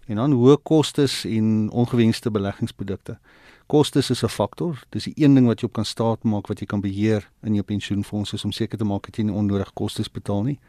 En 0.08 0.16
dan 0.16 0.32
hoë 0.32 0.58
kostes 0.64 1.26
en 1.26 1.70
ongewenste 1.70 2.32
beleggingsprodukte. 2.32 3.20
Kostes 3.68 4.10
is 4.10 4.24
'n 4.24 4.28
faktor. 4.28 4.84
Dis 4.90 5.04
die 5.04 5.14
een 5.16 5.34
ding 5.34 5.48
wat 5.48 5.60
jy 5.60 5.66
op 5.66 5.74
kan 5.74 5.86
staat 5.86 6.24
maak 6.24 6.48
wat 6.48 6.60
jy 6.60 6.66
kan 6.66 6.82
beheer 6.82 7.30
in 7.42 7.54
jou 7.54 7.64
pensioenfonds 7.64 8.44
om 8.44 8.52
seker 8.52 8.78
te 8.78 8.86
maak 8.86 9.06
dat 9.06 9.16
jy 9.16 9.24
nie 9.24 9.36
onnodig 9.36 9.74
kostes 9.74 10.12
betaal 10.12 10.44
nie. 10.44 10.60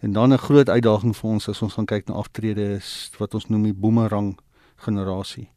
En 0.00 0.12
dan 0.12 0.32
'n 0.32 0.38
groot 0.38 0.68
uitdaging 0.68 1.16
vir 1.16 1.30
ons 1.30 1.48
as 1.48 1.62
ons 1.62 1.72
gaan 1.72 1.86
kyk 1.86 2.06
na 2.06 2.14
aftrede 2.14 2.76
is 2.76 3.10
wat 3.18 3.34
ons 3.34 3.48
noem 3.48 3.62
die 3.62 3.74
boomerang 3.74 4.38
generasie. 4.76 5.48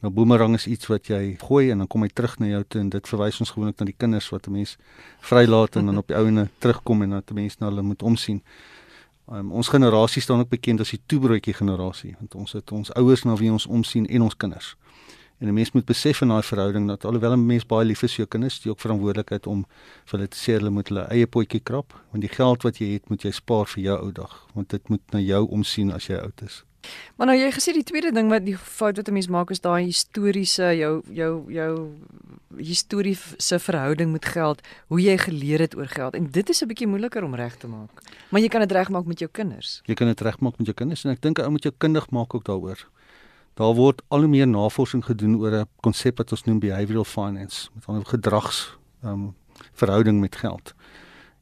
Nou 0.00 0.12
boomerang 0.12 0.54
is 0.54 0.66
iets 0.66 0.86
wat 0.86 1.06
jy 1.06 1.36
gooi 1.38 1.70
en 1.70 1.78
dan 1.78 1.86
kom 1.86 2.02
hy 2.02 2.08
terug 2.08 2.38
na 2.38 2.46
jou 2.46 2.64
toe 2.68 2.80
en 2.80 2.88
dit 2.88 3.08
verwys 3.08 3.40
ons 3.40 3.50
gewoonlik 3.50 3.78
na 3.78 3.86
die 3.86 3.96
kinders 3.98 4.30
wat 4.30 4.46
'n 4.46 4.52
mens 4.52 4.76
vrylaat 5.20 5.76
en 5.76 5.86
dan 5.86 5.98
op 5.98 6.06
die 6.08 6.16
ouene 6.16 6.48
terugkom 6.58 7.02
en 7.02 7.10
dan 7.10 7.22
'n 7.30 7.34
mens 7.34 7.58
na 7.58 7.66
hulle 7.66 7.82
moet 7.82 8.02
omsien. 8.02 8.42
Um, 9.32 9.52
ons 9.52 9.68
generasie 9.68 10.22
staan 10.22 10.40
ook 10.40 10.48
bekend 10.48 10.80
as 10.80 10.90
die 10.90 11.00
toebroodjie 11.06 11.54
generasie 11.54 12.16
want 12.18 12.34
ons 12.34 12.52
het 12.52 12.72
ons 12.72 12.92
ouers 12.94 13.22
na 13.24 13.36
wie 13.36 13.52
ons 13.52 13.66
omsien 13.66 14.06
en 14.06 14.22
ons 14.22 14.36
kinders. 14.36 14.76
En 15.40 15.48
'n 15.48 15.54
mens 15.54 15.72
moet 15.72 15.84
besef 15.84 16.20
in 16.20 16.28
daai 16.28 16.42
verhouding 16.42 16.86
dat 16.88 17.04
alhoewel 17.04 17.32
'n 17.32 17.46
mens 17.46 17.66
baie 17.66 17.86
lief 17.86 18.02
is 18.02 18.14
vir 18.14 18.24
jou 18.24 18.28
kinders, 18.28 18.62
jy 18.62 18.70
ook 18.70 18.80
verantwoordelikheid 18.80 19.46
om 19.46 19.66
vir 20.04 20.18
hulle 20.18 20.28
te 20.28 20.36
sê 20.36 20.52
hulle 20.52 20.70
moet 20.70 20.88
hulle 20.88 21.06
eie 21.08 21.26
potjie 21.26 21.60
krap, 21.60 21.92
want 22.10 22.20
die 22.20 22.34
geld 22.34 22.62
wat 22.62 22.78
jy 22.78 22.92
het, 22.92 23.08
moet 23.08 23.22
jy 23.22 23.30
spaar 23.30 23.66
vir 23.66 23.82
jou 23.82 23.98
ou 23.98 24.12
dag, 24.12 24.46
want 24.54 24.68
dit 24.68 24.88
moet 24.88 25.00
na 25.12 25.18
jou 25.18 25.46
omsien 25.48 25.92
as 25.92 26.06
jy 26.06 26.16
oud 26.16 26.42
is. 26.42 26.64
Maar 27.16 27.26
nou 27.26 27.38
jy 27.38 27.50
gesê 27.52 27.72
die 27.72 27.84
tweede 27.84 28.12
ding 28.12 28.28
wat 28.32 28.44
die 28.44 28.56
fout 28.56 28.96
wat 28.96 29.08
'n 29.08 29.12
mens 29.12 29.28
maak 29.28 29.50
is 29.50 29.60
daai 29.60 29.84
historiese 29.84 30.76
jou 30.76 31.02
jou 31.08 31.52
jou 31.52 31.72
historiese 32.56 33.58
verhouding 33.58 34.12
met 34.12 34.24
geld, 34.24 34.60
hoe 34.86 35.00
jy 35.00 35.16
geleer 35.18 35.60
het 35.60 35.76
oor 35.76 35.88
geld 35.88 36.14
en 36.14 36.30
dit 36.30 36.48
is 36.48 36.62
'n 36.62 36.66
bietjie 36.66 36.86
moeiliker 36.86 37.24
om 37.24 37.34
reg 37.34 37.56
te 37.56 37.66
maak. 37.66 37.90
Maar 38.28 38.40
jy 38.40 38.48
kan 38.48 38.60
dit 38.60 38.72
regmaak 38.72 39.04
met 39.04 39.18
jou 39.18 39.30
kinders. 39.32 39.80
Jy 39.84 39.94
kan 39.94 40.06
dit 40.06 40.20
regmaak 40.20 40.58
met 40.58 40.66
jou 40.66 40.74
kinders 40.74 41.04
en 41.04 41.10
ek 41.10 41.20
dink 41.20 41.38
'n 41.38 41.42
ou 41.42 41.50
moet 41.50 41.62
jou 41.62 41.74
kundig 41.78 42.10
maak 42.10 42.34
ook 42.34 42.44
daaroor. 42.44 42.88
Daar 43.60 43.74
word 43.76 44.00
al 44.08 44.24
hoe 44.24 44.28
meer 44.28 44.48
navorsing 44.48 45.02
gedoen 45.04 45.34
oor 45.36 45.52
'n 45.52 45.68
konsep 45.84 46.16
wat 46.16 46.30
ons 46.32 46.44
noem 46.44 46.58
behavioral 46.58 47.04
finance, 47.04 47.68
met 47.74 47.86
ander 47.86 48.06
gedrags 48.06 48.78
ehm 49.02 49.12
um, 49.12 49.34
verhouding 49.72 50.20
met 50.20 50.36
geld. 50.36 50.74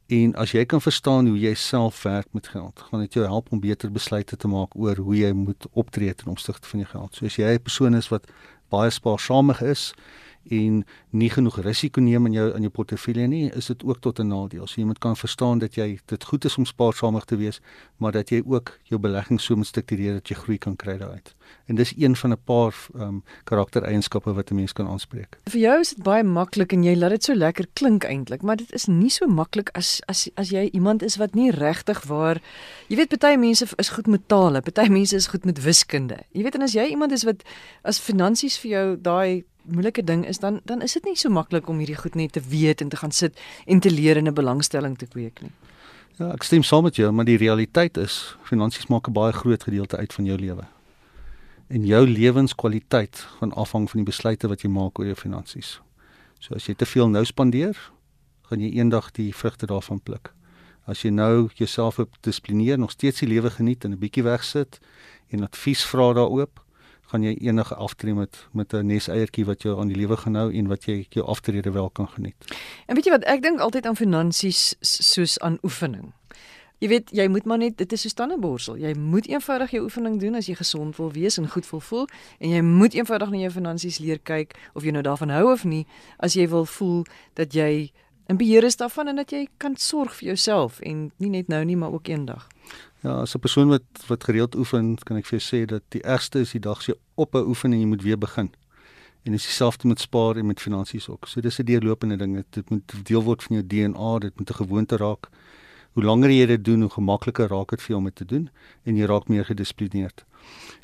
En 0.07 0.35
as 0.35 0.51
jy 0.51 0.65
kan 0.65 0.81
verstaan 0.81 1.27
hoe 1.27 1.39
jy 1.39 1.55
self 1.55 2.03
werk 2.03 2.27
met 2.33 2.49
geld, 2.49 2.81
gaan 2.81 3.01
dit 3.01 3.13
jou 3.13 3.27
help 3.27 3.53
om 3.53 3.61
beter 3.61 3.93
besluite 3.93 4.37
te 4.37 4.49
maak 4.49 4.75
oor 4.75 4.97
hoe 4.97 5.17
jy 5.17 5.33
moet 5.33 5.67
optree 5.73 6.15
ten 6.15 6.31
opsigte 6.31 6.69
van 6.69 6.79
jou 6.81 6.91
geld. 6.91 7.15
So 7.15 7.25
as 7.25 7.37
jy 7.37 7.55
'n 7.55 7.63
persoon 7.63 7.95
is 7.95 8.09
wat 8.09 8.27
baie 8.69 8.91
spaarsamig 8.91 9.63
is, 9.63 9.95
en 10.51 10.85
nie 11.11 11.31
genoeg 11.31 11.61
risiko 11.65 12.01
neem 12.01 12.27
in 12.27 12.33
jou 12.33 12.47
in 12.55 12.67
jou 12.67 12.71
portefeulje 12.71 13.27
nie, 13.27 13.51
is 13.57 13.67
dit 13.67 13.85
ook 13.85 14.01
tot 14.01 14.19
'n 14.19 14.29
nadeel. 14.29 14.67
So 14.67 14.81
jy 14.81 14.87
moet 14.87 14.99
kan 14.99 15.17
verstaan 15.17 15.59
dat 15.59 15.75
jy 15.75 15.99
dit 16.07 16.25
goed 16.25 16.45
is 16.45 16.59
om 16.59 16.65
spaarsamig 16.65 17.25
te 17.25 17.37
wees, 17.37 17.61
maar 17.97 18.13
dat 18.13 18.29
jy 18.29 18.43
ook 18.47 18.79
jou 18.83 19.01
belegging 19.01 19.41
so 19.41 19.57
moet 19.57 19.67
struktureer 19.67 20.13
dat 20.13 20.29
jy 20.29 20.35
groei 20.35 20.59
kan 20.59 20.77
kry 20.77 20.99
daaruit. 20.99 21.35
En 21.67 21.75
dis 21.75 21.93
een 21.97 22.17
van 22.17 22.31
'n 22.31 22.39
paar 22.45 22.75
ehm 22.95 23.03
um, 23.03 23.23
karaktereienskappe 23.45 24.33
wat 24.33 24.51
'n 24.51 24.55
mens 24.55 24.73
kan 24.73 24.87
aanspreek. 24.87 25.39
Vir 25.45 25.61
jou 25.61 25.81
is 25.81 25.95
dit 25.95 26.03
baie 26.03 26.25
maklik 26.25 26.73
en 26.73 26.83
jy 26.83 26.97
laat 26.97 27.11
dit 27.11 27.25
so 27.25 27.35
lekker 27.35 27.67
klink 27.73 28.05
eintlik, 28.05 28.43
maar 28.43 28.57
dit 28.57 28.73
is 28.73 28.87
nie 28.87 29.11
so 29.11 29.27
maklik 29.27 29.69
as 29.73 30.01
as 30.07 30.31
as 30.35 30.49
jy 30.49 30.69
iemand 30.73 31.03
is 31.03 31.17
wat 31.17 31.35
nie 31.35 31.51
regtig 31.51 32.05
waar 32.05 32.41
jy 32.89 32.97
weet 32.97 33.19
baie 33.19 33.39
mense 33.39 33.67
is 33.77 33.89
goed 33.89 34.07
met 34.07 34.29
tale, 34.29 34.61
baie 34.61 34.91
mense 34.91 35.17
is 35.17 35.27
goed 35.27 35.45
met 35.45 35.63
wiskunde. 35.63 36.19
Jy 36.33 36.43
weet 36.43 36.55
en 36.55 36.63
as 36.63 36.73
jy 36.73 36.87
iemand 36.91 37.13
is 37.13 37.25
wat 37.25 37.43
as 37.83 37.99
finansies 37.99 38.59
vir 38.59 38.71
jou 38.71 38.97
daai 38.97 39.45
moeilike 39.71 40.05
ding 40.05 40.27
is 40.27 40.39
dan 40.39 40.61
dan 40.65 40.83
is 40.83 40.93
dit 40.93 41.05
nie 41.05 41.17
so 41.17 41.31
maklik 41.31 41.69
om 41.69 41.79
hierdie 41.79 41.97
goed 41.97 42.15
net 42.15 42.33
te 42.33 42.41
weet 42.41 42.81
en 42.81 42.89
te 42.89 42.97
gaan 42.97 43.13
sit 43.13 43.39
en 43.67 43.81
te 43.81 43.91
leer 43.91 44.17
en 44.17 44.29
'n 44.29 44.35
belangstelling 44.35 44.99
te 44.99 45.07
kweek 45.07 45.43
nie. 45.43 45.53
Ja, 46.19 46.33
ek 46.33 46.43
stem 46.43 46.63
saam 46.63 46.83
met 46.83 46.97
jou, 46.97 47.13
maar 47.13 47.25
die 47.25 47.37
realiteit 47.37 47.97
is 47.97 48.37
finansies 48.43 48.87
maak 48.87 49.09
'n 49.09 49.13
baie 49.13 49.33
groot 49.33 49.63
gedeelte 49.63 49.97
uit 49.97 50.13
van 50.13 50.25
jou 50.25 50.39
lewe. 50.39 50.65
En 51.69 51.87
jou 51.87 52.07
lewenskwaliteit 52.07 53.27
gaan 53.39 53.53
afhang 53.53 53.91
van 53.91 54.01
die 54.01 54.11
besluite 54.11 54.49
wat 54.49 54.63
jy 54.63 54.69
maak 54.69 54.99
oor 54.99 55.07
jou 55.07 55.15
finansies. 55.15 55.81
So 56.39 56.55
as 56.55 56.67
jy 56.67 56.75
te 56.75 56.87
veel 56.87 57.09
nou 57.09 57.25
spandeer, 57.25 57.77
gaan 58.43 58.61
jy 58.61 58.71
eendag 58.79 59.11
die 59.13 59.35
vrugte 59.35 59.67
daarvan 59.67 60.01
pluk. 60.01 60.33
As 60.87 61.03
jy 61.03 61.11
nou 61.11 61.49
jouself 61.55 61.99
op 61.99 62.17
dissiplineer, 62.21 62.79
nog 62.79 62.91
steeds 62.91 63.21
die 63.21 63.29
lewe 63.29 63.51
geniet 63.51 63.85
en 63.85 63.93
'n 63.93 63.99
bietjie 63.99 64.23
wegsit 64.23 64.81
en 65.29 65.43
advies 65.45 65.85
vra 65.85 66.13
daaroop, 66.13 66.61
gaan 67.09 67.25
jy 67.25 67.35
enige 67.41 67.75
aftree 67.75 68.15
met 68.15 68.37
met 68.53 68.73
'n 68.73 68.87
neseiertjie 68.87 69.45
wat 69.45 69.63
jou 69.63 69.81
aan 69.81 69.89
die 69.89 69.97
lewe 69.97 70.17
gaan 70.17 70.35
hou 70.35 70.53
en 70.53 70.69
wat 70.69 70.85
jy 70.85 71.07
jou 71.09 71.27
aftrede 71.27 71.71
wel 71.71 71.91
kan 71.91 72.09
geniet. 72.09 72.37
En 72.87 72.95
weet 72.95 73.05
jy 73.05 73.11
wat 73.11 73.25
ek 73.25 73.43
dink 73.43 73.61
altyd 73.61 73.87
aan 73.87 73.97
finansies 73.97 74.75
soos 74.81 75.39
aan 75.39 75.59
oefening. 75.63 76.13
Jy 76.79 76.89
weet, 76.89 77.09
jy 77.11 77.27
moet 77.27 77.45
maar 77.45 77.59
net 77.59 77.79
dit 77.79 77.93
is 77.93 78.01
so 78.01 78.15
tandeborsel. 78.15 78.77
Jy 78.79 78.93
moet 78.95 79.27
eenvoudig 79.27 79.71
jou 79.71 79.83
oefening 79.83 80.21
doen 80.21 80.35
as 80.35 80.47
jy 80.47 80.55
gesond 80.55 80.97
wil 80.97 81.13
wees 81.13 81.39
en 81.39 81.49
goed 81.51 81.71
wil 81.71 81.81
voel 81.81 82.07
en 82.39 82.51
jy 82.51 82.61
moet 82.63 82.95
eenvoudig 82.95 83.31
na 83.31 83.37
jou 83.37 83.51
finansies 83.51 83.99
leer 83.99 84.19
kyk 84.23 84.55
of 84.75 84.85
jy 84.87 84.91
nou 84.95 85.03
daarvan 85.03 85.31
hou 85.35 85.53
of 85.53 85.65
nie 85.65 85.87
as 86.19 86.35
jy 86.39 86.47
wil 86.49 86.67
voel 86.67 87.03
dat 87.35 87.53
jy 87.53 87.91
in 88.29 88.37
beheer 88.37 88.65
is 88.65 88.77
daarvan 88.77 89.09
en 89.09 89.17
dat 89.17 89.31
jy 89.31 89.49
kan 89.57 89.75
sorg 89.77 90.15
vir 90.21 90.27
jouself 90.27 90.79
en 90.81 91.11
nie 91.17 91.31
net 91.33 91.49
nou 91.49 91.65
nie 91.65 91.77
maar 91.77 91.93
ook 91.93 92.09
eendag. 92.09 92.47
Ja, 93.01 93.21
as 93.21 93.35
'n 93.35 93.39
persoon 93.39 93.69
wat 93.69 93.83
wat 94.07 94.25
gereeld 94.25 94.57
oefen, 94.57 94.97
kan 94.97 95.17
ek 95.17 95.27
vir 95.27 95.39
jou 95.39 95.45
sê 95.51 95.67
dat 95.67 95.83
die 95.89 96.03
ergste 96.03 96.41
is 96.41 96.51
die 96.51 96.61
dag 96.61 96.79
as 96.79 96.87
jy 96.87 96.95
op 97.15 97.35
'n 97.35 97.47
oefen 97.47 97.73
en 97.73 97.81
jy 97.81 97.87
moet 97.87 98.03
weer 98.03 98.19
begin. 98.19 98.51
En 99.23 99.33
dis 99.33 99.45
dieselfde 99.45 99.89
met 99.89 100.01
spaar 100.01 100.37
en 100.37 100.47
met 100.47 100.61
finansies 100.61 101.09
ook. 101.09 101.27
So 101.27 101.41
dis 101.41 101.59
'n 101.59 101.65
deurlopende 101.65 102.17
ding. 102.17 102.45
Dit 102.51 102.71
moet 102.71 103.07
deel 103.07 103.23
word 103.23 103.43
van 103.43 103.57
jou 103.57 103.67
DNA, 103.67 104.19
dit 104.19 104.39
moet 104.39 104.51
'n 104.51 104.55
gewoonte 104.55 104.97
raak. 104.97 105.29
Hoe 105.93 106.05
langer 106.05 106.31
jy 106.31 106.47
dit 106.47 106.65
doen, 106.65 106.81
hoe 106.81 106.91
gemakliker 106.91 107.49
raak 107.49 107.69
dit 107.71 107.81
vir 107.81 107.89
jou 107.89 107.99
om 107.99 108.05
dit 108.05 108.15
te 108.15 108.25
doen 108.25 108.51
en 108.85 108.97
jy 108.97 109.05
raak 109.05 109.29
meer 109.29 109.45
gedissiplineerd. 109.45 110.25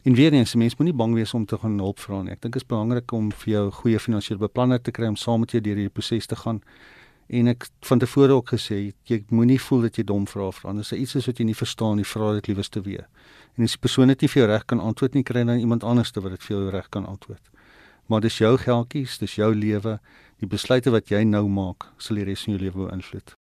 En 0.02 0.14
weer 0.14 0.32
eens, 0.32 0.54
mense 0.54 0.76
moenie 0.78 0.96
bang 0.96 1.14
wees 1.14 1.34
om 1.34 1.46
te 1.46 1.58
gaan 1.58 1.78
hulp 1.78 1.98
vra 1.98 2.22
nie. 2.22 2.32
Ek 2.32 2.40
dink 2.40 2.52
dit 2.52 2.62
is 2.62 2.68
belangrik 2.68 3.12
om 3.12 3.32
vir 3.32 3.52
jou 3.52 3.66
'n 3.66 3.72
goeie 3.72 3.98
finansiële 3.98 4.38
beplanner 4.38 4.82
te 4.82 4.90
kry 4.90 5.06
om 5.06 5.16
saam 5.16 5.40
met 5.40 5.50
jou 5.50 5.60
deur 5.60 5.74
hierdie 5.74 5.92
proses 5.92 6.26
te 6.26 6.36
gaan 6.36 6.62
en 7.28 7.48
ek 7.48 7.68
van 7.88 7.98
tevore 7.98 8.32
ook 8.36 8.52
gesê 8.54 8.92
jy 9.08 9.20
moenie 9.30 9.60
voel 9.60 9.86
dat 9.88 9.98
jy 9.98 10.04
dom 10.04 10.26
vra 10.26 10.50
vra 10.52 10.74
is 10.80 10.92
iets 10.92 11.26
wat 11.26 11.38
jy 11.38 11.44
nie 11.44 11.56
verstaan 11.56 11.96
nie 11.96 12.04
vra 12.04 12.32
dit 12.34 12.48
liewers 12.48 12.68
te 12.68 12.80
weer. 12.80 13.06
En 13.56 13.64
as 13.64 13.76
die 13.76 13.80
persoon 13.80 14.06
net 14.06 14.20
nie 14.20 14.28
vir 14.28 14.42
jou 14.42 14.48
reg 14.50 14.66
kan 14.66 14.80
antwoord 14.80 15.14
nie 15.14 15.22
kry 15.22 15.44
dan 15.44 15.58
iemand 15.58 15.84
anders 15.84 16.12
te 16.12 16.20
wat 16.20 16.36
dit 16.36 16.42
vir 16.42 16.56
jou 16.56 16.70
reg 16.70 16.88
kan 16.90 17.06
antwoord. 17.06 17.50
Maar 18.06 18.20
dis 18.20 18.38
jou 18.38 18.56
geldjies 18.58 19.18
dis 19.18 19.34
jou 19.36 19.54
lewe. 19.54 19.98
Die 20.40 20.46
besluite 20.46 20.90
wat 20.90 21.08
jy 21.08 21.24
nou 21.24 21.48
maak 21.48 21.88
sal 21.98 22.16
die 22.16 22.24
res 22.24 22.44
van 22.44 22.56
jou 22.56 22.62
lewe 22.66 22.88
beïnvloed 22.88 23.36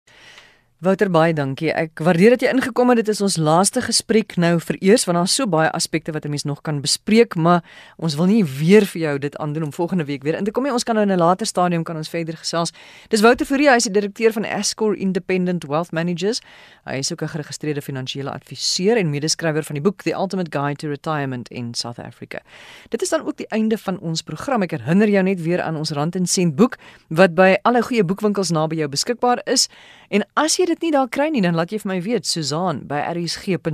Wouter 0.82 1.06
baie 1.14 1.30
dankie. 1.30 1.68
Ek 1.70 2.00
waardeer 2.02 2.32
dat 2.34 2.42
jy 2.42 2.48
ingekom 2.50 2.90
het. 2.90 2.98
Dit 3.04 3.12
is 3.12 3.20
ons 3.22 3.36
laaste 3.38 3.84
gesprek 3.86 4.34
nou 4.34 4.56
vir 4.58 4.80
eers 4.82 5.04
want 5.06 5.14
daar's 5.14 5.36
so 5.38 5.46
baie 5.46 5.68
aspekte 5.70 6.10
wat 6.10 6.24
'n 6.26 6.30
mens 6.34 6.42
nog 6.42 6.62
kan 6.62 6.80
bespreek, 6.82 7.36
maar 7.36 7.62
ons 7.98 8.16
wil 8.16 8.26
nie 8.26 8.42
weer 8.42 8.82
vir 8.82 9.00
jou 9.00 9.18
dit 9.18 9.36
aandoen 9.36 9.62
om 9.62 9.72
volgende 9.72 10.04
week 10.04 10.24
weer 10.24 10.34
in 10.34 10.44
te 10.44 10.50
kom 10.50 10.64
nie. 10.64 10.72
Ons 10.72 10.82
kan 10.82 10.96
nou 10.96 11.06
in 11.06 11.12
'n 11.12 11.18
later 11.18 11.46
stadium 11.46 11.84
kan 11.84 11.96
ons 11.96 12.08
verder 12.08 12.36
gesels. 12.36 12.72
Dis 13.08 13.20
Wouter 13.20 13.46
Fourie, 13.46 13.68
hy 13.68 13.76
is 13.76 13.84
die 13.84 13.92
direkteur 13.92 14.32
van 14.32 14.44
Escor 14.44 14.96
Independent 14.96 15.64
Wealth 15.64 15.92
Managers. 15.92 16.40
Hy 16.84 16.98
is 16.98 17.12
ook 17.12 17.22
'n 17.22 17.28
geregistreerde 17.28 17.82
finansiële 17.82 18.32
adviseur 18.32 18.96
en 18.96 19.10
medeskrywer 19.10 19.62
van 19.62 19.74
die 19.74 19.82
boek 19.82 20.02
The 20.02 20.12
Ultimate 20.12 20.50
Guide 20.50 20.76
to 20.76 20.88
Retirement 20.88 21.48
in 21.48 21.74
South 21.74 21.98
Africa. 21.98 22.40
Dit 22.88 23.02
is 23.02 23.08
dan 23.08 23.24
ook 23.24 23.36
die 23.36 23.48
einde 23.48 23.78
van 23.78 24.00
ons 24.00 24.22
program. 24.22 24.62
Ek 24.62 24.70
herinner 24.70 25.08
jou 25.08 25.22
net 25.22 25.42
weer 25.42 25.62
aan 25.62 25.76
ons 25.76 25.90
Rand 25.90 26.16
en 26.16 26.26
Sent 26.26 26.56
boek 26.56 26.76
wat 27.08 27.34
by 27.34 27.56
alle 27.62 27.82
goeie 27.82 28.04
boekwinkels 28.04 28.50
naby 28.50 28.76
jou 28.76 28.88
beskikbaar 28.88 29.40
is. 29.44 29.68
En 30.08 30.24
as 30.34 30.56
jy 30.56 30.71
dit 30.72 30.86
nie 30.86 30.92
daar 30.94 31.08
kry 31.12 31.26
nie, 31.32 31.42
dan 31.44 31.56
laat 31.58 31.72
jy 31.72 31.78
vir 31.82 31.90
my 31.90 31.98
weet, 32.04 32.26
Susan 32.28 32.86
by 32.88 33.00
rsg.co.za. 33.12 33.72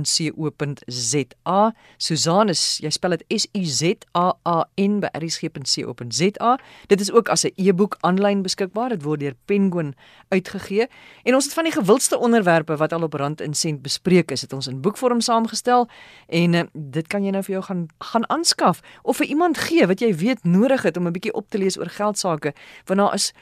Susan 1.97 2.51
is, 2.51 2.63
jy 2.83 2.91
spel 2.93 3.15
dit 3.15 3.23
S 3.39 3.47
U 3.55 3.63
Z 3.63 3.83
A 4.17 4.33
A 4.47 4.67
N 4.81 4.99
by 5.03 5.09
rsg.co.za. 5.15 6.51
Dit 6.91 6.99
is 7.03 7.11
ook 7.11 7.29
as 7.31 7.45
'n 7.45 7.53
e-boek 7.55 7.97
aanlyn 8.01 8.41
beskikbaar. 8.43 8.89
Dit 8.89 9.03
word 9.03 9.19
deur 9.19 9.35
Penguin 9.45 9.95
uitgegee. 10.29 10.87
En 11.23 11.35
ons 11.35 11.45
het 11.45 11.53
van 11.53 11.63
die 11.63 11.73
gewildste 11.73 12.17
onderwerpe 12.19 12.75
wat 12.75 12.93
al 12.93 13.03
op 13.03 13.13
Rand 13.13 13.41
en 13.41 13.53
Sent 13.53 13.81
bespreek 13.81 14.31
is, 14.31 14.41
het 14.41 14.53
ons 14.53 14.67
in 14.67 14.81
boekvorm 14.81 15.21
saamgestel 15.21 15.87
en 16.27 16.53
uh, 16.53 16.63
dit 16.73 17.07
kan 17.07 17.23
jy 17.23 17.31
nou 17.31 17.43
vir 17.43 17.53
jou 17.53 17.63
gaan 17.63 17.87
gaan 17.99 18.29
aanskaf 18.29 18.79
of 19.03 19.17
vir 19.17 19.25
iemand 19.25 19.57
gee 19.57 19.87
wat 19.87 19.99
jy 19.99 20.15
weet 20.15 20.43
nodig 20.43 20.81
het 20.81 20.97
om 20.97 21.07
'n 21.07 21.11
bietjie 21.11 21.33
op 21.33 21.49
te 21.49 21.57
lees 21.57 21.77
oor 21.77 21.89
geld 21.89 22.17
sake, 22.17 22.53
want 22.85 22.99
daar 22.99 23.13
is 23.13 23.33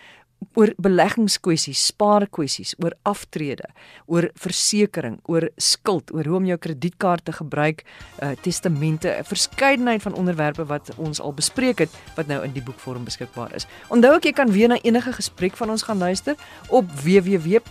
oor 0.58 0.72
beleggingskwessies, 0.82 1.84
spaarkwessies, 1.92 2.72
oor 2.82 2.96
aftrede, 3.10 3.68
oor 4.10 4.26
versekerings, 4.42 5.22
oor 5.30 5.46
skuld, 5.62 6.10
oor 6.14 6.26
hoe 6.26 6.38
om 6.40 6.48
jou 6.50 6.58
kredietkaart 6.62 7.26
te 7.30 7.34
gebruik, 7.38 7.80
uh, 8.22 8.30
testamente, 8.42 9.10
'n 9.10 9.24
verskeidenheid 9.24 10.02
van 10.02 10.14
onderwerpe 10.14 10.66
wat 10.66 10.92
ons 10.98 11.22
al 11.22 11.34
bespreek 11.34 11.80
het 11.80 11.90
wat 12.16 12.28
nou 12.28 12.44
in 12.44 12.54
die 12.54 12.62
boekvorm 12.62 13.04
beskikbaar 13.04 13.56
is. 13.56 13.66
Onthou 13.90 14.14
ook 14.14 14.24
jy 14.24 14.32
kan 14.32 14.52
weer 14.52 14.68
na 14.68 14.82
enige 14.82 15.14
gesprek 15.14 15.56
van 15.56 15.70
ons 15.70 15.82
gaan 15.82 15.98
luister 15.98 16.36
op 16.70 16.92
www.rsg.co.za. 16.92 17.64